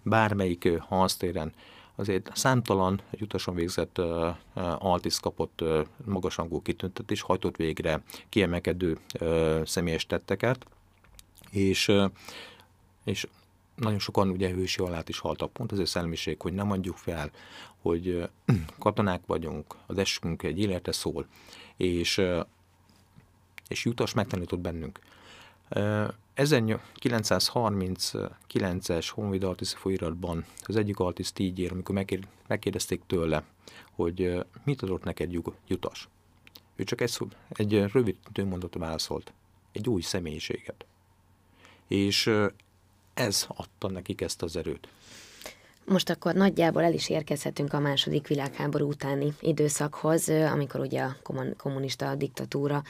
[0.03, 1.53] bármelyik harctéren,
[1.95, 4.01] azért számtalan egy utason végzett
[4.79, 10.65] altiszt kapott uh, magasrangú kitüntetés, hajtott végre kiemelkedő uh, személyes tetteket,
[11.49, 11.91] és
[13.07, 13.27] és
[13.75, 15.53] nagyon sokan ugye hősi alát is haltak.
[15.53, 17.31] Pont az ő szellemiség, hogy nem adjuk fel,
[17.81, 18.29] hogy
[18.79, 21.27] katonák vagyunk, az eskünk egy életre szól,
[21.77, 22.21] és,
[23.67, 24.99] és Jutas megtanított bennünk.
[26.35, 32.05] 1939-es Honvéd Artiszi folyiratban az egyik artiszt így ír, amikor
[32.47, 33.43] megkérdezték tőle,
[33.91, 35.31] hogy mit adott neked
[35.67, 36.07] Jutas.
[36.75, 37.17] Ő csak egy,
[37.49, 39.33] egy rövid tőmondatot válaszolt.
[39.71, 40.85] Egy új személyiséget.
[41.87, 42.29] És
[43.17, 44.87] ez adta nekik ezt az erőt.
[45.89, 51.15] Most akkor nagyjából el is érkezhetünk a második világháború utáni időszakhoz, amikor ugye a
[51.57, 52.83] kommunista diktatúra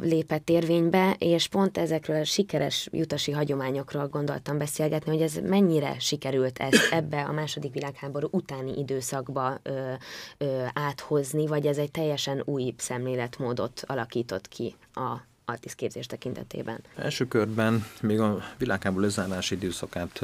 [0.00, 6.58] lépett érvénybe, és pont ezekről a sikeres jutasi hagyományokról gondoltam beszélgetni, hogy ez mennyire sikerült
[6.58, 9.92] ezt ebbe a második világháború utáni időszakba ö,
[10.38, 15.16] ö, áthozni, vagy ez egy teljesen új szemléletmódot alakított ki a
[15.50, 16.80] Altis képzés tekintetében?
[16.96, 20.20] Első körben még a világháború lezárási időszakát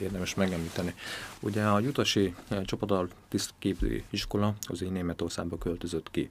[0.00, 0.94] érdemes megemlíteni.
[1.40, 2.34] Ugye a Jutasi
[2.64, 6.28] Csapadal tisztképző iskola az én Németországba költözött ki,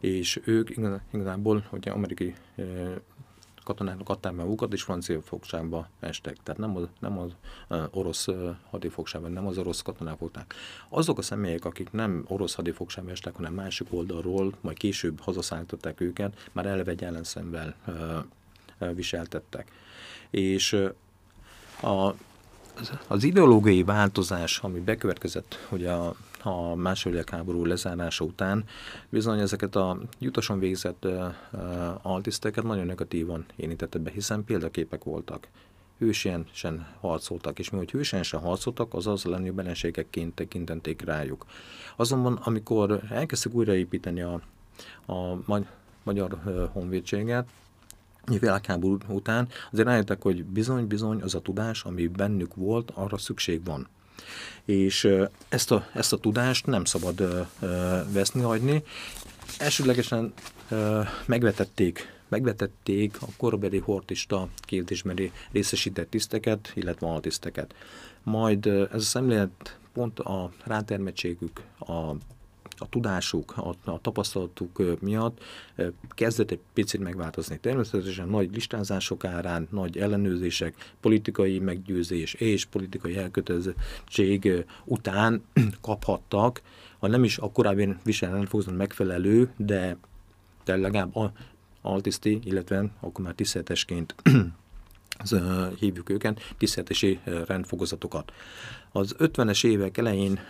[0.00, 0.70] és ők
[1.12, 2.34] igazából, hogy amerikai
[3.66, 6.36] katonáknak adták meg magukat, és francia fogságba estek.
[6.42, 7.30] Tehát nem az, nem az
[7.90, 8.26] orosz
[8.70, 10.54] hadifogságban, nem az orosz katonák fogták.
[10.88, 16.48] Azok a személyek, akik nem orosz hadifogságba estek, hanem másik oldalról, majd később hazaszállították őket,
[16.52, 17.74] már eleve egy ellenszemvel
[18.94, 19.70] viseltettek.
[20.30, 20.72] És
[21.82, 22.14] a,
[23.06, 28.64] az ideológiai változás, ami bekövetkezett hogy a a második háború lezárása után.
[29.08, 31.06] Bizony ezeket a jutason végzett
[32.02, 35.48] altiszteket nagyon negatívan érintette be, hiszen példaképek voltak.
[35.98, 41.46] Hősiensen harcoltak, és mi, hogy hősiensen harcoltak, az az lenni belenségekként tekintették rájuk.
[41.96, 44.40] Azonban, amikor elkezdtük újraépíteni a,
[45.12, 45.38] a
[46.02, 46.38] magyar
[46.72, 47.48] honvédséget,
[48.40, 53.88] világháború után, azért rájöttek, hogy bizony-bizony az a tudás, ami bennük volt, arra szükség van
[54.64, 55.08] és
[55.48, 57.46] ezt a, ezt a tudást nem szabad
[58.12, 58.82] veszni, hagyni.
[59.58, 60.32] Elsődlegesen
[61.26, 67.74] megvetették megvetették a korabeli hortista képzésben részesített tiszteket, illetve altiszteket.
[68.22, 72.12] Majd ez a szemlélet pont a rátermettségük, a
[72.78, 75.40] a tudásuk, a, a tapasztalatuk miatt
[76.08, 77.58] kezdett egy picit megváltozni.
[77.58, 85.42] Természetesen nagy listázások árán, nagy ellenőrzések, politikai meggyőzés és politikai elkötelezettség után
[85.80, 86.62] kaphattak,
[86.98, 89.96] ha nem is a korábbi viselendfogzon megfelelő, de,
[90.64, 91.32] de legalább a
[91.82, 94.14] altiszti, illetve akkor már tiszteletesként
[95.78, 98.32] hívjuk őket, tiszteletesi rendfogozatokat.
[98.92, 100.40] Az 50-es évek elején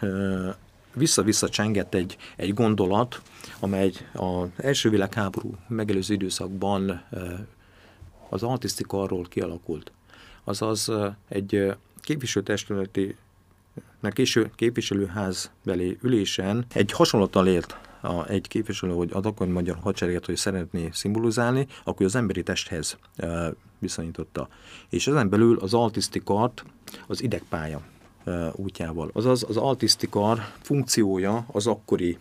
[0.97, 3.23] vissza-vissza csengett egy, egy gondolat,
[3.61, 7.03] amely az első világháború megelőző időszakban
[8.29, 9.93] az artisztika arról kialakult.
[10.45, 10.93] Azaz
[11.29, 13.17] egy képviselőtestületi
[14.11, 20.27] késő képviselőház belé ülésen egy hasonlattal élt a, egy képviselő, hogy ad akkor magyar hadsereget,
[20.27, 24.49] hogy szeretné szimbolizálni, akkor az emberi testhez e, viszonyította.
[24.89, 26.65] És ezen belül az altisztikart
[27.07, 27.81] az idegpálya
[28.53, 29.11] útjával.
[29.13, 32.19] Azaz az altisztikar funkciója az akkori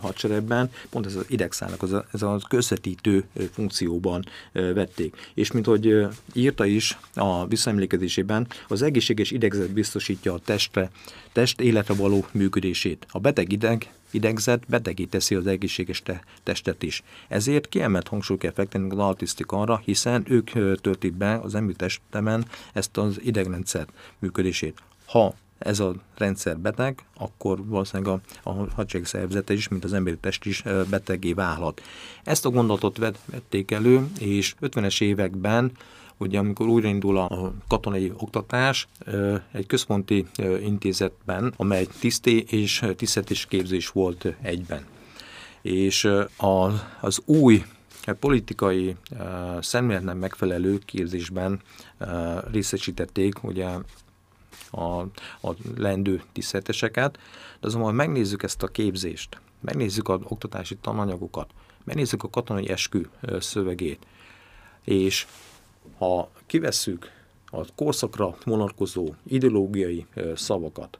[0.00, 5.30] hadseregben, pont ez az idegszálnak, az ez a közvetítő funkcióban vették.
[5.34, 10.90] És mint hogy írta is a visszaemlékezésében, az egészséges idegzet biztosítja a testre,
[11.32, 13.06] test életre való működését.
[13.10, 17.02] A beteg ideg idegzet betegé teszi az egészséges te- testet is.
[17.28, 22.96] Ezért kiemelt hangsúly kell fektetni az arra, hiszen ők töltik be az emberi testemen ezt
[22.96, 23.86] az idegrendszer
[24.18, 24.82] működését.
[25.06, 30.16] Ha ez a rendszer beteg, akkor valószínűleg a, a hadsereg szervezete is, mint az emberi
[30.16, 31.82] test is betegé válhat.
[32.24, 35.72] Ezt a gondolatot vették elő, és 50-es években
[36.22, 38.88] ugye amikor újraindul a katonai oktatás
[39.52, 40.26] egy központi
[40.62, 44.86] intézetben, amely tiszté és tisztetés képzés volt egyben.
[45.62, 46.08] És
[47.00, 47.64] az új
[48.20, 48.96] politikai
[49.60, 51.60] szemléletnek megfelelő képzésben
[52.50, 53.68] részesítették ugye
[54.70, 55.00] a,
[55.40, 57.18] a lendő tiszteleteseket,
[57.60, 61.50] de azonban megnézzük ezt a képzést, megnézzük az oktatási tananyagokat,
[61.84, 63.00] megnézzük a katonai eskü
[63.38, 64.06] szövegét,
[64.84, 65.26] és
[65.98, 67.10] ha kivesszük
[67.46, 70.98] a korszakra vonatkozó ideológiai szavakat,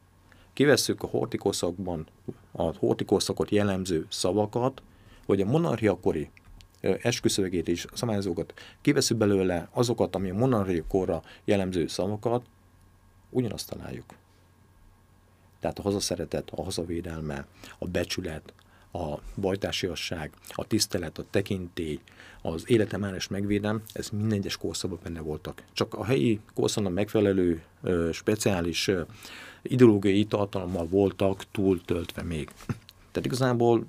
[0.52, 2.06] kivesszük a hortikorszakban
[2.52, 4.82] a hortikorszakot jellemző szavakat,
[5.26, 6.30] hogy a monarchiakori
[6.80, 12.44] esküszövegét és szabályozókat, kivesszük belőle azokat, ami a monarchia korra jellemző szavakat,
[13.30, 14.04] ugyanazt találjuk.
[15.60, 17.46] Tehát a hazaszeretet, a hazavédelme,
[17.78, 18.52] a becsület,
[18.92, 21.98] a bajtársiasság, a tisztelet, a tekintély,
[22.42, 25.62] az életem áres megvédem, ez minden egyes korszakban benne voltak.
[25.72, 27.62] Csak a helyi korszaknak megfelelő,
[28.12, 28.90] speciális
[29.62, 32.50] ideológiai tartalommal voltak túltöltve még.
[33.11, 33.87] Tehát igazából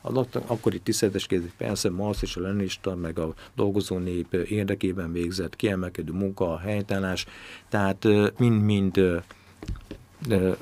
[0.00, 6.12] az akkori tiszteleteskedés persze Marx és a Leninista, meg a dolgozó nép érdekében végzett kiemelkedő
[6.12, 7.26] munka, a helytállás,
[7.68, 8.06] tehát
[8.38, 9.22] mind-mind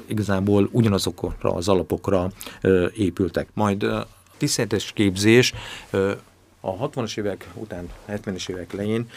[0.07, 2.31] igazából ugyanazokra az alapokra
[2.95, 3.49] épültek.
[3.55, 5.53] Majd a tiszteletes képzés
[6.61, 9.11] a 60-as évek után, 70-es évek elején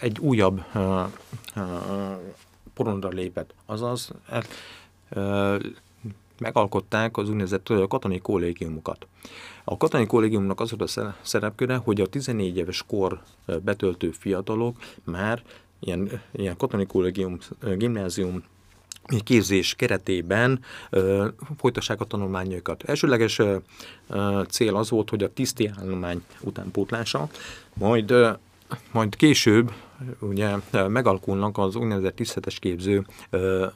[0.00, 0.64] egy újabb
[2.74, 3.54] porondra lépett.
[3.66, 4.10] Azaz
[5.08, 5.56] ö,
[6.38, 9.06] megalkották az úgynevezett katonai kollégiumokat.
[9.64, 13.22] A katonai kollégiumnak az volt a szerepköre, hogy a 14 éves kor
[13.62, 15.42] betöltő fiatalok már
[15.78, 17.38] ilyen, ilyen katonai kollégium,
[17.76, 18.42] gimnázium
[19.24, 21.26] képzés keretében ö,
[21.58, 22.82] folytassák a tanulmányokat.
[22.82, 23.56] Elsőleges ö,
[24.48, 27.28] cél az volt, hogy a tiszti állomány utánpótlása,
[27.74, 28.30] majd, ö,
[28.90, 29.72] majd később
[30.20, 30.50] ugye
[30.88, 33.66] megalkulnak az úgynevezett tisztetes képző ö,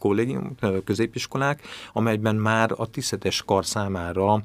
[0.00, 4.40] kollégium, középiskolák, amelyben már a tisztetes kar számára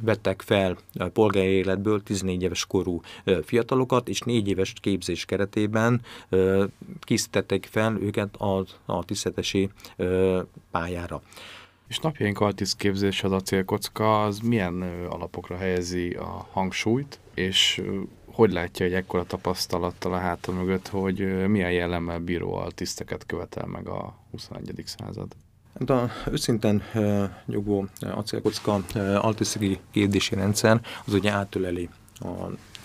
[0.00, 0.76] vettek fel
[1.12, 3.00] polgári életből 14 éves korú
[3.44, 6.64] fiatalokat, és 4 éves képzés keretében ö,
[7.00, 9.70] készítettek fel őket a, a tisztetesi
[10.70, 11.22] pályára.
[11.88, 17.82] És napjaink altiszt képzés az acélkocka, az milyen alapokra helyezi a hangsúlyt, és
[18.32, 23.66] hogy látja egy ekkora tapasztalattal a háta mögött, hogy milyen jellemmel bíró a tiszteket követel
[23.66, 24.82] meg a 21.
[24.84, 25.32] század?
[25.78, 28.80] Hát a őszinten uh, nyugvó acélkocka
[29.20, 31.88] altisztigi képzési rendszer az ugye átöleli
[32.20, 32.28] a,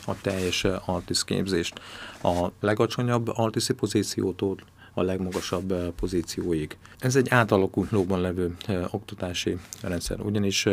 [0.06, 1.80] a teljes altiszt képzést.
[2.24, 4.58] A legalacsonyabb altiszi pozíciótól
[4.94, 6.78] a legmagasabb pozícióig.
[7.00, 8.56] Ez egy átalakulóban levő
[8.92, 10.68] oktatási rendszer, ugyanis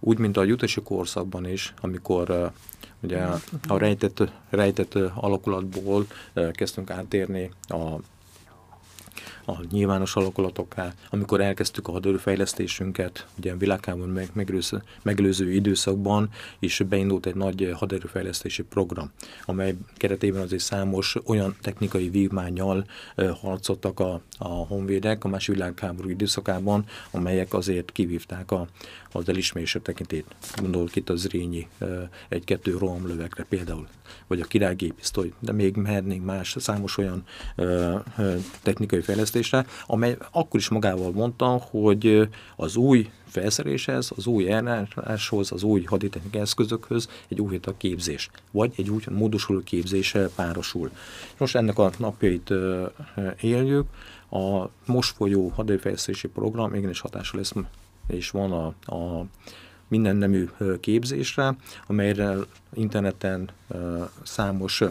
[0.00, 2.52] úgy, mint a jutási korszakban is, amikor
[3.00, 3.22] Ugye
[3.68, 6.06] a rejtett, rejtett alakulatból
[6.52, 8.00] kezdtünk átérni a
[9.48, 16.82] a nyilvános alakulatokká, amikor elkezdtük a haderőfejlesztésünket, ugye a világháború meg, megelőző, megelőző időszakban is
[16.88, 19.10] beindult egy nagy haderőfejlesztési program,
[19.44, 22.86] amely keretében azért számos olyan technikai vívmányjal
[23.40, 28.66] harcoltak a, a honvédek a második világháború időszakában, amelyek azért kivívták a,
[29.12, 30.24] az elismerések tekintét.
[30.56, 31.68] Gondolok itt az Rényi
[32.28, 33.86] egy-kettő rohamlövekre például,
[34.26, 37.24] vagy a királygépisztoly, de még mehetnénk más számos olyan
[38.62, 39.00] technikai
[39.42, 45.82] fejlesztésre, amely akkor is magával mondta, hogy az új felszereléshez, az új ellenálláshoz, az új
[45.82, 50.90] haditechnikai eszközökhöz egy újfajta képzés, vagy egy új módosuló képzése párosul.
[51.38, 52.52] Most ennek a napjait
[53.40, 53.86] éljük,
[54.30, 57.52] a most folyó hadifejlesztési program igenis hatása lesz
[58.06, 59.26] és van a, a
[59.88, 60.48] minden nemű
[60.80, 62.34] képzésre, amelyre
[62.74, 63.50] interneten
[64.22, 64.82] számos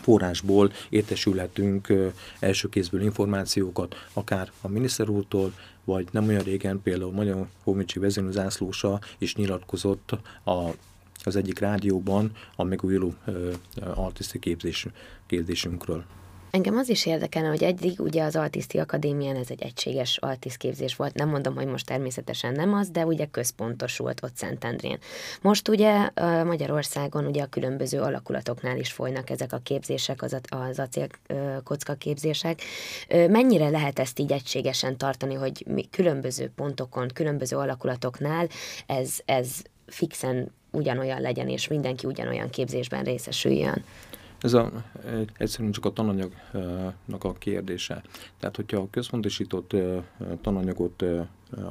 [0.00, 1.92] forrásból értesülhetünk
[2.38, 5.52] első kézből információkat, akár a miniszter úrtól,
[5.84, 10.10] vagy nem olyan régen például Magyar Honvédsi vezérő zászlósa is nyilatkozott
[10.44, 10.68] a,
[11.24, 13.14] az egyik rádióban a megújuló
[13.94, 14.86] artiszti képzés,
[15.26, 16.04] képzésünkről.
[16.50, 20.20] Engem az is érdekelne, hogy eddig ugye az Altiszti Akadémián ez egy egységes
[20.58, 24.98] képzés volt, nem mondom, hogy most természetesen nem az, de ugye központosult ott Szentendrén.
[25.42, 26.10] Most ugye
[26.44, 32.62] Magyarországon ugye a különböző alakulatoknál is folynak ezek a képzések, az, az acélkocka képzések.
[33.08, 38.48] Mennyire lehet ezt így egységesen tartani, hogy különböző pontokon, különböző alakulatoknál
[38.86, 39.48] ez, ez
[39.86, 43.84] fixen ugyanolyan legyen, és mindenki ugyanolyan képzésben részesüljön?
[44.40, 44.84] Ez a,
[45.36, 48.02] egyszerűen csak a tananyagnak a kérdése.
[48.38, 49.76] Tehát, hogyha a központosított
[50.40, 51.04] tananyagot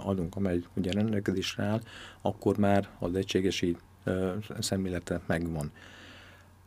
[0.03, 1.81] adunk, amely ugye rendelkezésre áll,
[2.21, 3.77] akkor már az egységesi
[4.59, 5.71] szemlélete megvan.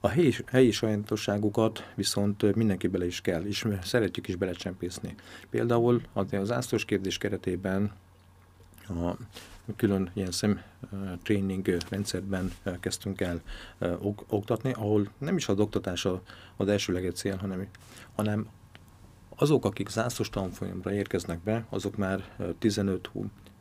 [0.01, 5.15] A helyi, helyi sajátosságokat viszont mindenki bele is kell, és szeretjük is belecsempészni.
[5.51, 7.93] Például az ászlós kérdés keretében
[8.89, 9.17] a
[9.77, 10.63] külön ilyen szem
[11.23, 13.41] tréning rendszerben kezdtünk el
[14.27, 16.07] oktatni, ahol nem is az oktatás
[16.57, 17.67] az elsőleges cél, hanem,
[18.15, 18.49] hanem
[19.37, 22.25] azok, akik zászlós tanfolyamra érkeznek be, azok már
[22.59, 23.11] 15,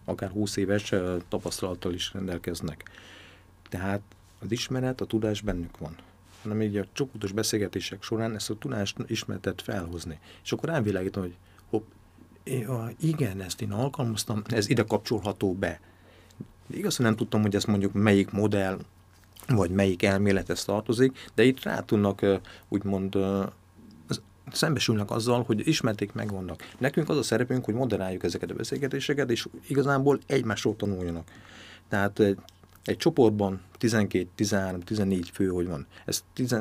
[0.06, 0.94] akár 20 éves
[1.28, 2.90] tapasztalattal is rendelkeznek.
[3.70, 4.02] Tehát
[4.40, 5.96] az ismeret, a tudás bennük van
[6.42, 10.20] hanem így a csoportos beszélgetések során ezt a tudást ismertet felhozni.
[10.44, 11.36] És akkor rávilágítom, hogy
[11.70, 11.88] hopp,
[13.00, 15.80] igen, ezt én alkalmaztam, ez ide kapcsolható be.
[16.74, 18.80] Igaz, hogy nem tudtam, hogy ez mondjuk melyik modell,
[19.48, 22.26] vagy melyik elmélethez tartozik, de itt rá tudnak
[22.70, 23.18] úgymond
[24.52, 26.74] szembesülnek azzal, hogy ismerték megvannak.
[26.78, 31.28] Nekünk az a szerepünk, hogy moderáljuk ezeket a beszélgetéseket, és igazából egymásról tanuljanak.
[31.90, 32.20] Tehát
[32.84, 35.88] egy csoportban 12, 13, 14 fő, hogy van.
[36.06, 36.56] Ez 10,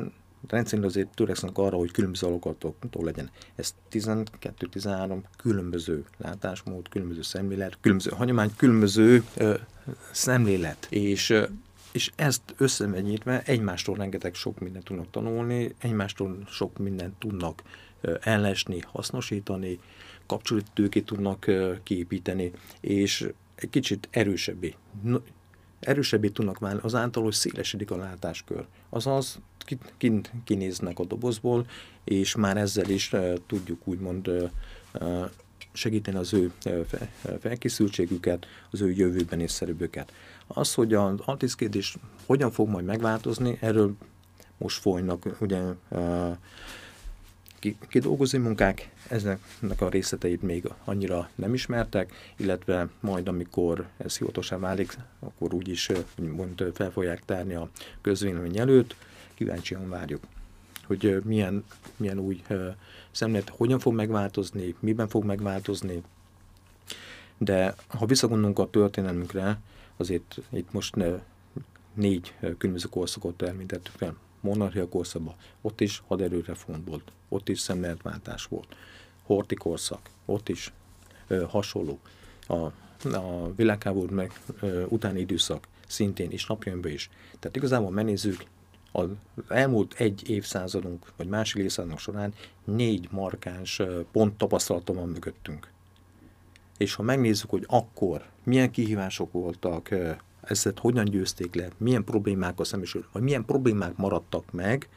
[0.47, 3.29] rendszerint azért törekszenek arra, hogy különböző alakatoktól legyen.
[3.55, 9.55] Ez 12-13 különböző látásmód, különböző szemlélet, különböző hagyomány, különböző ö,
[10.11, 10.87] szemlélet.
[10.89, 11.45] És ö,
[11.91, 17.63] és ezt összemegyítve egymástól rengeteg sok mindent tudnak tanulni, egymástól sok mindent tudnak
[18.21, 19.79] ellesni, hasznosítani,
[20.25, 21.51] kapcsolatőkét tudnak
[21.83, 24.75] kiépíteni, és egy kicsit erősebbé,
[25.79, 28.65] erősebbé tudnak válni azáltal, hogy szélesedik a látáskör.
[28.89, 29.39] Azaz
[29.97, 31.65] kint kinéznek a dobozból,
[32.03, 33.11] és már ezzel is
[33.47, 34.51] tudjuk úgymond
[35.73, 36.51] segíteni az ő
[37.39, 40.13] felkészültségüket, az ő jövőben szerűböket.
[40.47, 43.93] Az, hogy az altiszkédés hogyan fog majd megváltozni, erről
[44.57, 45.61] most folynak ugye
[47.89, 54.97] kidolgozni munkák, ezeknek a részleteit még annyira nem ismertek, illetve majd amikor ez hivatosá válik,
[55.19, 55.89] akkor úgyis
[56.35, 57.69] mond, fel fogják tárni a
[58.01, 58.95] közvélemény előtt,
[59.41, 60.21] kíváncsian várjuk
[60.87, 61.63] hogy milyen,
[61.97, 62.43] milyen új
[63.11, 66.03] szemlélet, hogyan fog megváltozni, miben fog megváltozni.
[67.37, 69.59] De ha visszagondolunk a történelmünkre,
[69.97, 70.95] azért itt most
[71.93, 74.15] négy különböző korszakot elmintettük fel.
[74.39, 78.75] Monarchia korszakban, ott is haderőreform volt, ott is szemléletváltás volt.
[79.23, 80.73] Horti korszak, ott is
[81.27, 81.99] ö, hasonló.
[82.47, 82.55] A,
[83.15, 87.09] a világháború meg ö, utáni időszak szintén is napjainkban is.
[87.39, 88.43] Tehát igazából megnézzük,
[88.91, 89.07] az
[89.47, 92.33] elmúlt egy évszázadunk, vagy másik évszázadunk során
[92.63, 93.81] négy markáns
[94.11, 95.71] pont tapasztalatom van mögöttünk.
[96.77, 99.89] És ha megnézzük, hogy akkor milyen kihívások voltak,
[100.41, 104.89] ezt hogyan győzték le, milyen problémákkal szembesül, vagy milyen problémák maradtak meg,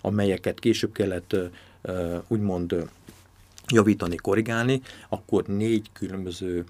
[0.00, 1.36] amelyeket később kellett
[2.28, 2.90] úgymond
[3.66, 6.64] javítani, korrigálni, akkor négy különböző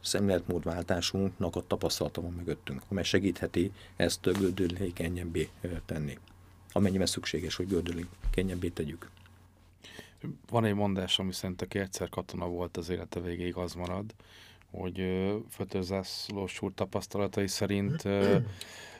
[0.00, 5.48] szemléletmódváltásunknak a tapasztalata van mögöttünk, amely segítheti ezt gördülékenyebbé
[5.86, 6.18] tenni,
[6.72, 9.10] amennyiben szükséges, hogy gördülékenyebbé tegyük.
[10.50, 14.14] Van egy mondás, ami szerint aki egyszer katona volt az élete végéig, az marad,
[14.70, 18.02] hogy Fötőzászlós úr tapasztalatai szerint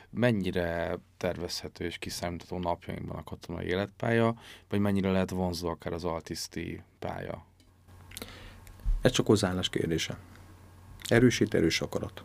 [0.09, 4.35] mennyire tervezhető és kiszámítható napjainkban a katonai életpálya,
[4.69, 7.45] vagy mennyire lehet vonzó akár az altiszti pálya?
[9.01, 10.17] Ez csak hozzáállás kérdése.
[11.07, 12.23] Erősít, erős akarat.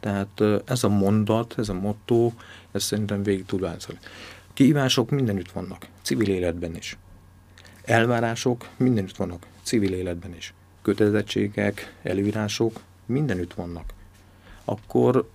[0.00, 2.32] Tehát ez a mondat, ez a motto,
[2.72, 3.98] ez szerintem végig tud változni.
[4.52, 6.96] Kihívások mindenütt vannak, civil életben is.
[7.84, 10.54] Elvárások mindenütt vannak, civil életben is.
[10.82, 13.92] Kötelezettségek, előírások mindenütt vannak.
[14.64, 15.30] Akkor,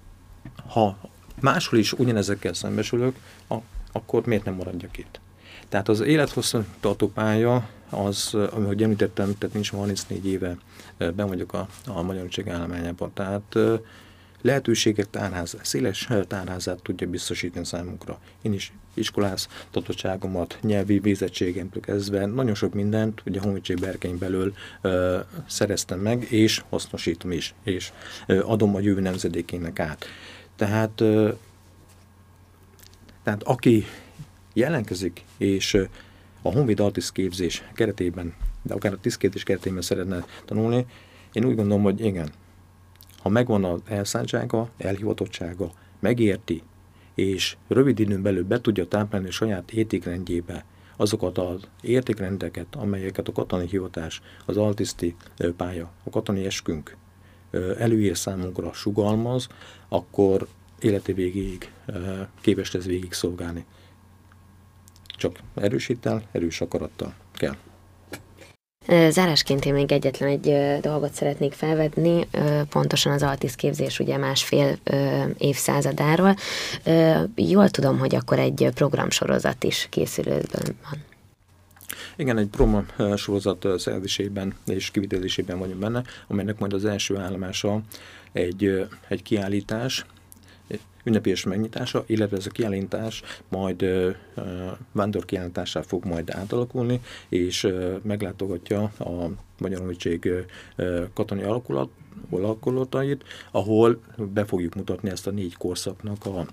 [0.68, 0.98] ha
[1.42, 3.16] máshol is ugyanezekkel szembesülök,
[3.92, 5.20] akkor miért nem maradjak itt?
[5.70, 10.58] Tehát az élethosszú tartó pálya, az, ahogy említettem, tehát nincs 34 éve
[10.98, 13.56] ben vagyok a, a Magyarország állományában, tehát
[14.42, 18.20] lehetőségek tárház, széles tárházát tudja biztosítani számunkra.
[18.42, 18.72] Én is
[19.72, 26.64] tatottságomat, nyelvi végzettségemtől kezdve nagyon sok mindent ugye Honvédség berkein belül ö, szereztem meg, és
[26.70, 27.92] hasznosítom is, és
[28.28, 30.06] ö, adom a jövő nemzedékének át.
[30.56, 31.32] Tehát, ö,
[33.24, 33.86] tehát aki
[34.60, 35.74] jelentkezik, és
[36.42, 40.86] a Honvéd Artist képzés keretében, de akár a tisztképzés keretében szeretne tanulni,
[41.32, 42.30] én úgy gondolom, hogy igen,
[43.20, 46.64] ha megvan az elszántsága, elhivatottsága, megérti,
[47.16, 53.68] és rövid időn belül be tudja táplálni saját értékrendjébe azokat az értékrendeket, amelyeket a katonai
[53.68, 55.16] hivatás, az altiszti
[55.58, 56.96] pálya, a katonai eskünk
[57.78, 59.48] előír számunkra, sugalmaz,
[59.88, 60.48] akkor
[60.80, 61.72] életi végéig
[62.42, 63.66] képes ez végig szolgálni.
[65.20, 67.56] Csak erősítel, erős akarattal kell.
[69.10, 72.28] Zárásként én még egyetlen egy dolgot szeretnék felvetni,
[72.70, 74.78] pontosan az Altis képzés ugye másfél
[75.38, 76.36] évszázadáról.
[77.36, 81.04] Jól tudom, hogy akkor egy programsorozat is készülőben van.
[82.16, 87.82] Igen, egy program sorozat szerzésében és kivitelésében vagyunk benne, amelynek majd az első állomása
[88.32, 90.06] egy, egy kiállítás,
[91.04, 94.16] ünnepélyes megnyitása, illetve ez a kiállítás majd uh,
[94.92, 95.26] vándor
[95.82, 100.32] fog majd átalakulni, és uh, meglátogatja a Magyar Honvédség
[100.78, 101.90] uh, katonai alakulat,
[102.30, 104.02] alakulatait, ahol
[104.34, 106.46] be fogjuk mutatni ezt a négy korszaknak a,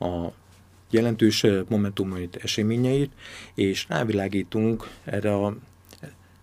[0.04, 0.32] a
[0.90, 3.12] jelentős momentumait, eseményeit,
[3.54, 5.56] és rávilágítunk erre a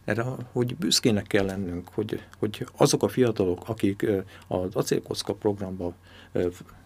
[0.05, 4.05] erre, hogy büszkének kell lennünk, hogy, hogy azok a fiatalok, akik
[4.47, 5.93] az acélkocka programba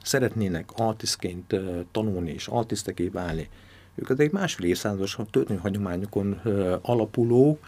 [0.03, 1.55] szeretnének artistként
[1.91, 3.49] tanulni és artisteké válni,
[3.95, 6.41] ők egy másfél évszázados történelmi hagyományokon
[6.81, 7.59] alapuló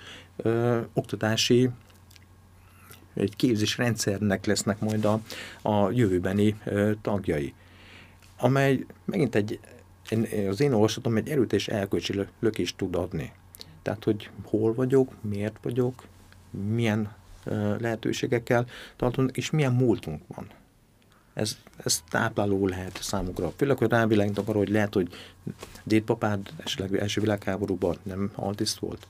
[0.93, 1.69] oktatási
[3.13, 5.21] egy képzés rendszernek lesznek majd a,
[5.61, 6.61] a jövőbeni
[7.01, 7.53] tagjai,
[8.37, 9.59] amely megint egy,
[10.49, 13.31] az én olvasatom egy erőteljes elkölcsi lökést tud adni.
[13.81, 16.03] Tehát, hogy hol vagyok, miért vagyok,
[16.73, 17.13] milyen
[17.79, 18.65] lehetőségekkel
[18.95, 20.47] tartunk, és milyen múltunk van.
[21.39, 23.53] Ez, ez tápláló lehet számukra.
[23.55, 25.09] Főleg, hogy rávilágítok arra, hogy lehet, hogy
[25.83, 29.07] dédpapád esetleg első világháborúban nem altiszt volt,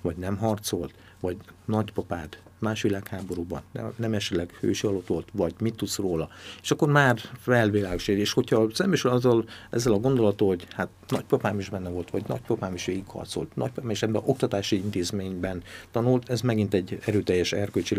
[0.00, 3.62] vagy nem harcolt, vagy nagypapád más világháborúban,
[3.96, 6.28] nem esetleg hősi alatt volt, vagy mit tudsz róla.
[6.62, 11.68] És akkor már felvilágosít, és hogyha szembesül azzal, ezzel a gondolattal, hogy hát nagypapám is
[11.68, 16.98] benne volt, vagy nagypapám is végigharcolt, nagypapám is ebben oktatási intézményben tanult, ez megint egy
[17.04, 17.96] erőteljes erkölcsi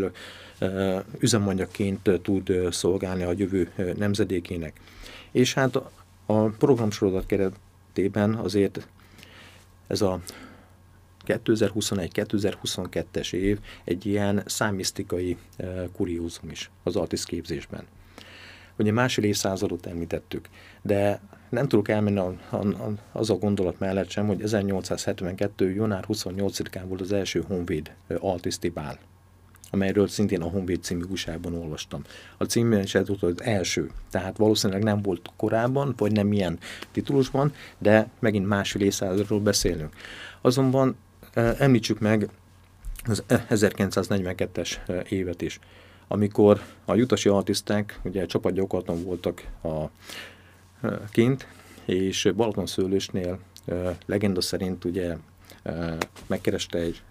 [1.19, 4.79] üzemanyagként tud szolgálni a jövő nemzedékének.
[5.31, 5.75] És hát
[6.25, 8.87] a programsorozat keretében azért
[9.87, 10.19] ez a
[11.27, 17.85] 2021-2022-es év egy ilyen számisztikai uh, kuriózum is az artist képzésben.
[18.77, 20.49] Ugye másfél évszázadot említettük,
[20.81, 25.73] de nem tudok elmenni a, a, a, az a gondolat mellett sem, hogy 1872.
[25.73, 28.99] január 28-án volt az első Honvéd Altiszti bál,
[29.69, 32.01] amelyről szintén a Honvéd című újságban olvastam.
[32.37, 36.59] A címben is ez volt az első, tehát valószínűleg nem volt korábban, vagy nem ilyen
[36.91, 39.93] titulusban, de megint másfél évszázadról beszélünk.
[40.41, 40.95] Azonban
[41.33, 42.29] Említsük meg
[43.05, 45.59] az 1942-es évet is,
[46.07, 49.89] amikor a jutasi artisták ugye csapatgyakorlaton voltak a,
[51.11, 51.47] kint,
[51.85, 53.39] és Balaton szőlősnél
[54.05, 55.15] legenda szerint ugye
[56.27, 57.01] megkereste egy,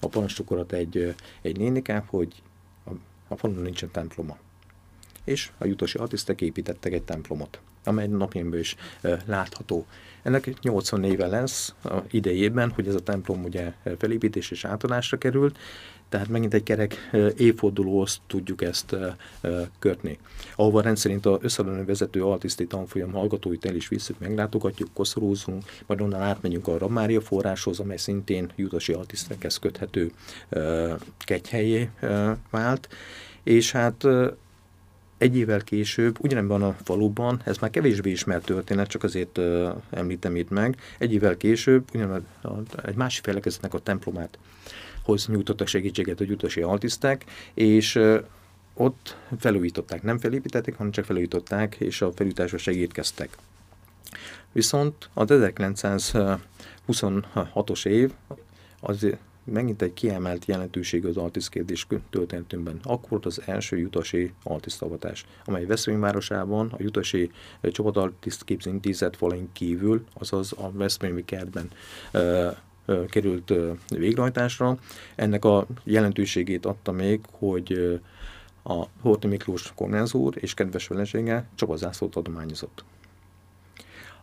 [0.00, 2.42] a parancsnokorat egy, egy nénikám, hogy
[2.84, 2.90] a,
[3.28, 4.36] a falun nincsen temploma.
[5.24, 8.76] És a jutasi artisták építettek egy templomot, amely napjainkban is
[9.24, 9.86] látható.
[10.22, 15.58] Ennek 80 éve lesz a idejében, hogy ez a templom ugye felépítés és átadásra került,
[16.08, 18.96] tehát megint egy kerek évfordulóhoz tudjuk ezt
[19.78, 20.18] kötni.
[20.56, 26.20] Ahova rendszerint a összeadóan vezető altiszti tanfolyam hallgatóit el is visszük, meglátogatjuk, koszorúzunk, majd onnan
[26.20, 30.12] átmegyünk a Ramária forráshoz, amely szintén jutasi altisztekhez köthető
[31.18, 31.90] kegyhelyé
[32.50, 32.88] vált,
[33.42, 34.06] és hát
[35.20, 40.36] egy évvel később, ugyanebben a faluban, ez már kevésbé ismert történet, csak azért uh, említem
[40.36, 42.26] itt meg, egy évvel később ugyanebben
[42.84, 44.38] egy másik felekezetnek a templomát
[45.02, 48.22] hoz nyújtottak segítséget a gyutasi altiszták, és uh,
[48.74, 53.36] ott felújították, nem felépítették, hanem csak felújították, és a felújításra segítkeztek.
[54.52, 58.12] Viszont az 1926-os év
[58.80, 59.06] az
[59.44, 62.80] megint egy kiemelt jelentőség az altiszkérdés történetünkben.
[62.82, 67.30] Akkor az első jutasi altisztavatás, amely Veszprém városában a jutasi
[67.62, 71.70] csapataltiszt képzőintézet falain kívül, azaz a Veszprémi kertben
[72.12, 72.56] uh,
[73.08, 73.52] került
[73.88, 74.78] végrehajtásra.
[75.14, 78.00] Ennek a jelentőségét adta még, hogy
[78.62, 82.84] a Horti Miklós kórházúr és kedves felesége csapazászlót adományozott.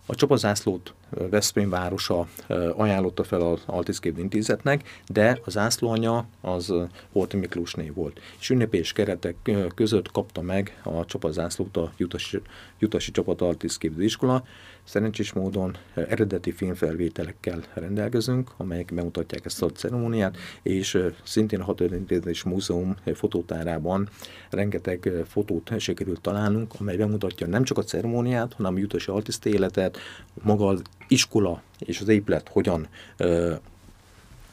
[0.06, 2.28] A csapazászlót Veszprém városa
[2.76, 6.74] ajánlotta fel az Altiszkép intézetnek, de az zászlóanya az
[7.12, 8.20] Horti Miklósné volt.
[8.40, 9.36] És ünnepés keretek
[9.76, 12.42] között kapta meg a csapazászlót a Jutasi,
[12.80, 14.44] Jutasi Csapat Altiszkép iskola,
[14.84, 22.96] Szerencsés módon eredeti filmfelvételekkel rendelkezünk, amelyek bemutatják ezt a ceremóniát, és szintén a Hatörténetés Múzeum
[23.14, 24.10] fotótárában
[24.50, 29.98] rengeteg fotót sikerült találnunk, amely bemutatja nem csak a ceremóniát, hanem a jutasi artiszt életet,
[30.44, 32.88] maga az iskola és az épület hogyan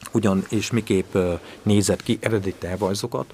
[0.01, 1.15] hogyan és miképp
[1.63, 3.33] nézett ki eredeti tervrajzokat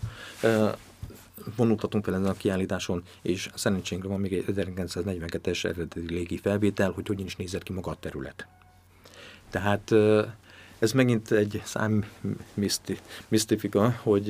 [1.55, 7.07] vonultatunk fel ezen a kiállításon, és szerencsénkre van még egy 1942-es eredeti légi felvétel, hogy
[7.07, 8.47] hogyan is nézett ki maga a terület.
[9.49, 9.91] Tehát
[10.79, 12.05] ez megint egy szám
[12.53, 12.97] miszti,
[13.27, 14.27] misztifika, hogy,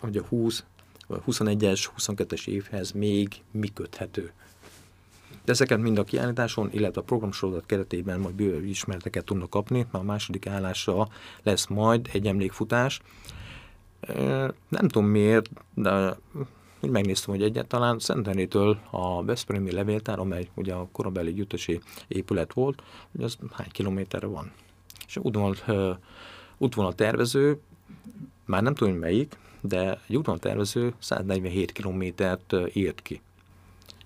[0.00, 0.64] hogy a 20,
[1.08, 4.32] 21-es, 22-es évhez még mi köthető.
[5.50, 10.02] Ezeket mind a kiállításon, illetve a programsorozat keretében majd bővebb ismereteket tudnak kapni, mert a
[10.02, 11.08] második állásra
[11.42, 13.00] lesz majd egy emlékfutás,
[14.68, 16.16] nem tudom miért, de
[16.80, 22.82] úgy megnéztem, hogy egyáltalán Szentenétől a Veszprémi levéltár, amely ugye a korabeli gyűjtési épület volt,
[23.12, 24.52] hogy az hány kilométerre van.
[25.06, 25.98] És útvonal,
[26.58, 27.60] útvonal tervező,
[28.44, 33.20] már nem tudom, melyik, de egy útvonal tervező 147 kilométert írt ki.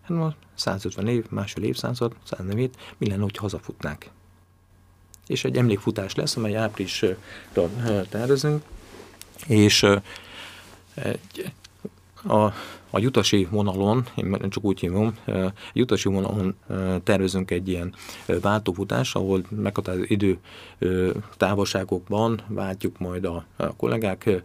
[0.04, 4.06] Hát ma 150 év, másfél évszázad, 147, mi lenne, hogy hazafutnánk?
[5.26, 7.16] És egy emlékfutás lesz, amely áprilisra
[8.08, 8.62] tervezünk,
[9.46, 9.86] és
[12.26, 12.52] a,
[12.90, 15.14] a jutasi vonalon, én csak úgy hívom,
[15.72, 16.54] jutasi vonalon
[17.02, 17.94] tervezünk egy ilyen
[18.40, 20.38] váltófutás, ahol meghatározó idő
[21.36, 24.42] távolságokban váltjuk majd a, a kollégák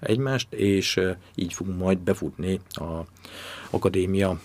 [0.00, 1.00] egymást, és
[1.34, 3.00] így fogunk majd befutni a
[3.70, 4.40] akadémia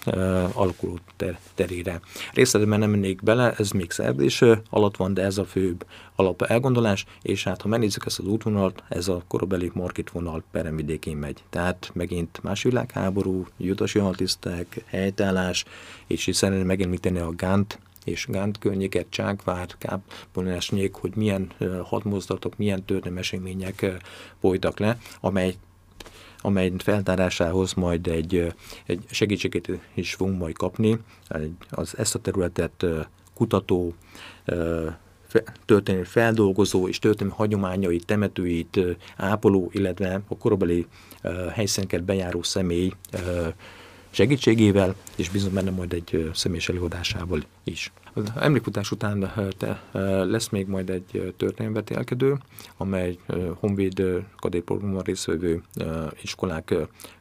[0.53, 1.99] alakuló ter- terére.
[2.33, 5.85] Részletben nem mennék bele, ez még szerzés alatt van, de ez a főbb
[6.15, 11.17] alap elgondolás, és hát ha megnézzük ezt az útvonalat, ez a korabeli market vonal peremvidékén
[11.17, 11.43] megy.
[11.49, 15.65] Tehát megint más világháború, jutasi altisztek, helytállás,
[16.07, 21.51] és szeretném megemlíteni a Gánt és Gánt környéket, Csákvár, Kápolnásnyék, hogy milyen
[21.83, 23.85] hadmozdatok, milyen történelmi események
[24.39, 25.55] folytak le, amely
[26.41, 28.53] amely feltárásához majd egy,
[28.85, 30.97] egy segítséget is fogunk majd kapni.
[31.69, 32.85] Az, ezt a területet
[33.33, 33.93] kutató,
[35.65, 38.79] történelmi feldolgozó és történelmi hagyományait, temetőit
[39.17, 40.85] ápoló, illetve a korabeli
[41.53, 42.91] helyszíneket bejáró személy
[44.09, 47.91] segítségével, és bizony benne majd egy személyes előadásával is.
[48.13, 49.81] Az emlékfutás után te,
[50.23, 52.37] lesz még majd egy történelmvetélkedő,
[52.77, 53.17] amely
[53.59, 54.03] Honvéd
[54.35, 55.61] kadétprogramban részvevő
[56.21, 56.75] iskolák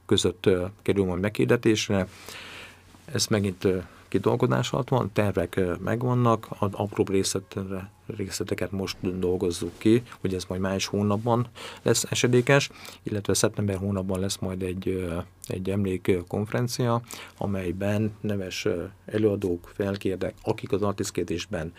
[0.07, 0.49] között
[0.83, 2.09] kerül majd meghirdetésre.
[3.13, 3.67] Ez megint
[4.17, 10.61] kidolgozás alatt van, tervek megvannak, az apróbb részletre, részleteket most dolgozzuk ki, hogy ez majd
[10.61, 11.47] május hónapban
[11.83, 12.71] lesz esedékes,
[13.03, 15.09] illetve szeptember hónapban lesz majd egy,
[15.47, 17.03] egy emlékkonferencia,
[17.39, 18.67] amelyben neves
[19.07, 21.73] előadók felkérdek, akik az artiszkédésben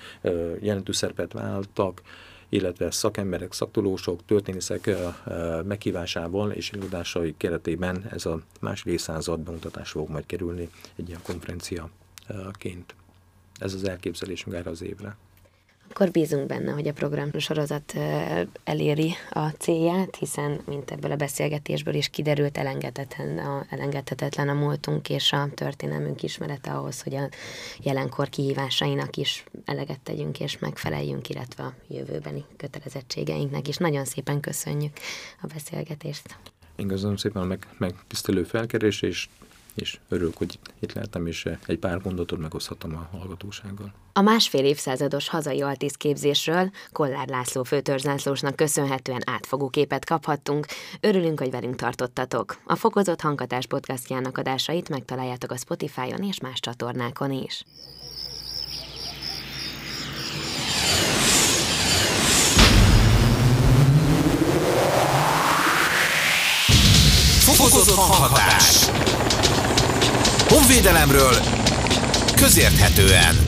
[0.59, 2.01] jelentős szerepet vállaltak,
[2.49, 4.89] illetve szakemberek, szaktolósok, történészek
[5.65, 11.89] meghívásával és előadásai keretében ez a második évszázad bemutatás fog majd kerülni egy ilyen konferencia
[12.51, 12.95] ként.
[13.59, 15.17] Ez az elképzelésünk erre az évre.
[15.89, 17.93] Akkor bízunk benne, hogy a program sorozat
[18.63, 25.09] eléri a célját, hiszen, mint ebből a beszélgetésből is kiderült, elengedhetetlen a, elengedhetetlen a múltunk
[25.09, 27.29] és a történelmünk ismerete ahhoz, hogy a
[27.79, 33.77] jelenkor kihívásainak is eleget tegyünk és megfeleljünk, illetve a jövőbeni kötelezettségeinknek is.
[33.77, 34.93] Nagyon szépen köszönjük
[35.41, 36.37] a beszélgetést.
[36.75, 39.29] Én köszönöm szépen a meg, megtisztelő felkerés, és
[39.77, 43.93] és örülök, hogy itt lehetem, és egy pár mondatot megoszthattam a hallgatósággal.
[44.13, 45.63] A másfél évszázados hazai
[45.97, 50.65] képzésről Kollár László főtörzsászlósnak köszönhetően átfogó képet kaphattunk.
[50.99, 52.57] Örülünk, hogy velünk tartottatok.
[52.65, 57.63] A Fokozott Hanghatás podcastjának adásait megtaláljátok a Spotify-on és más csatornákon is.
[67.39, 68.89] Fokozott hanghatás.
[70.49, 71.35] Honvédelemről
[72.35, 73.46] közérthetően.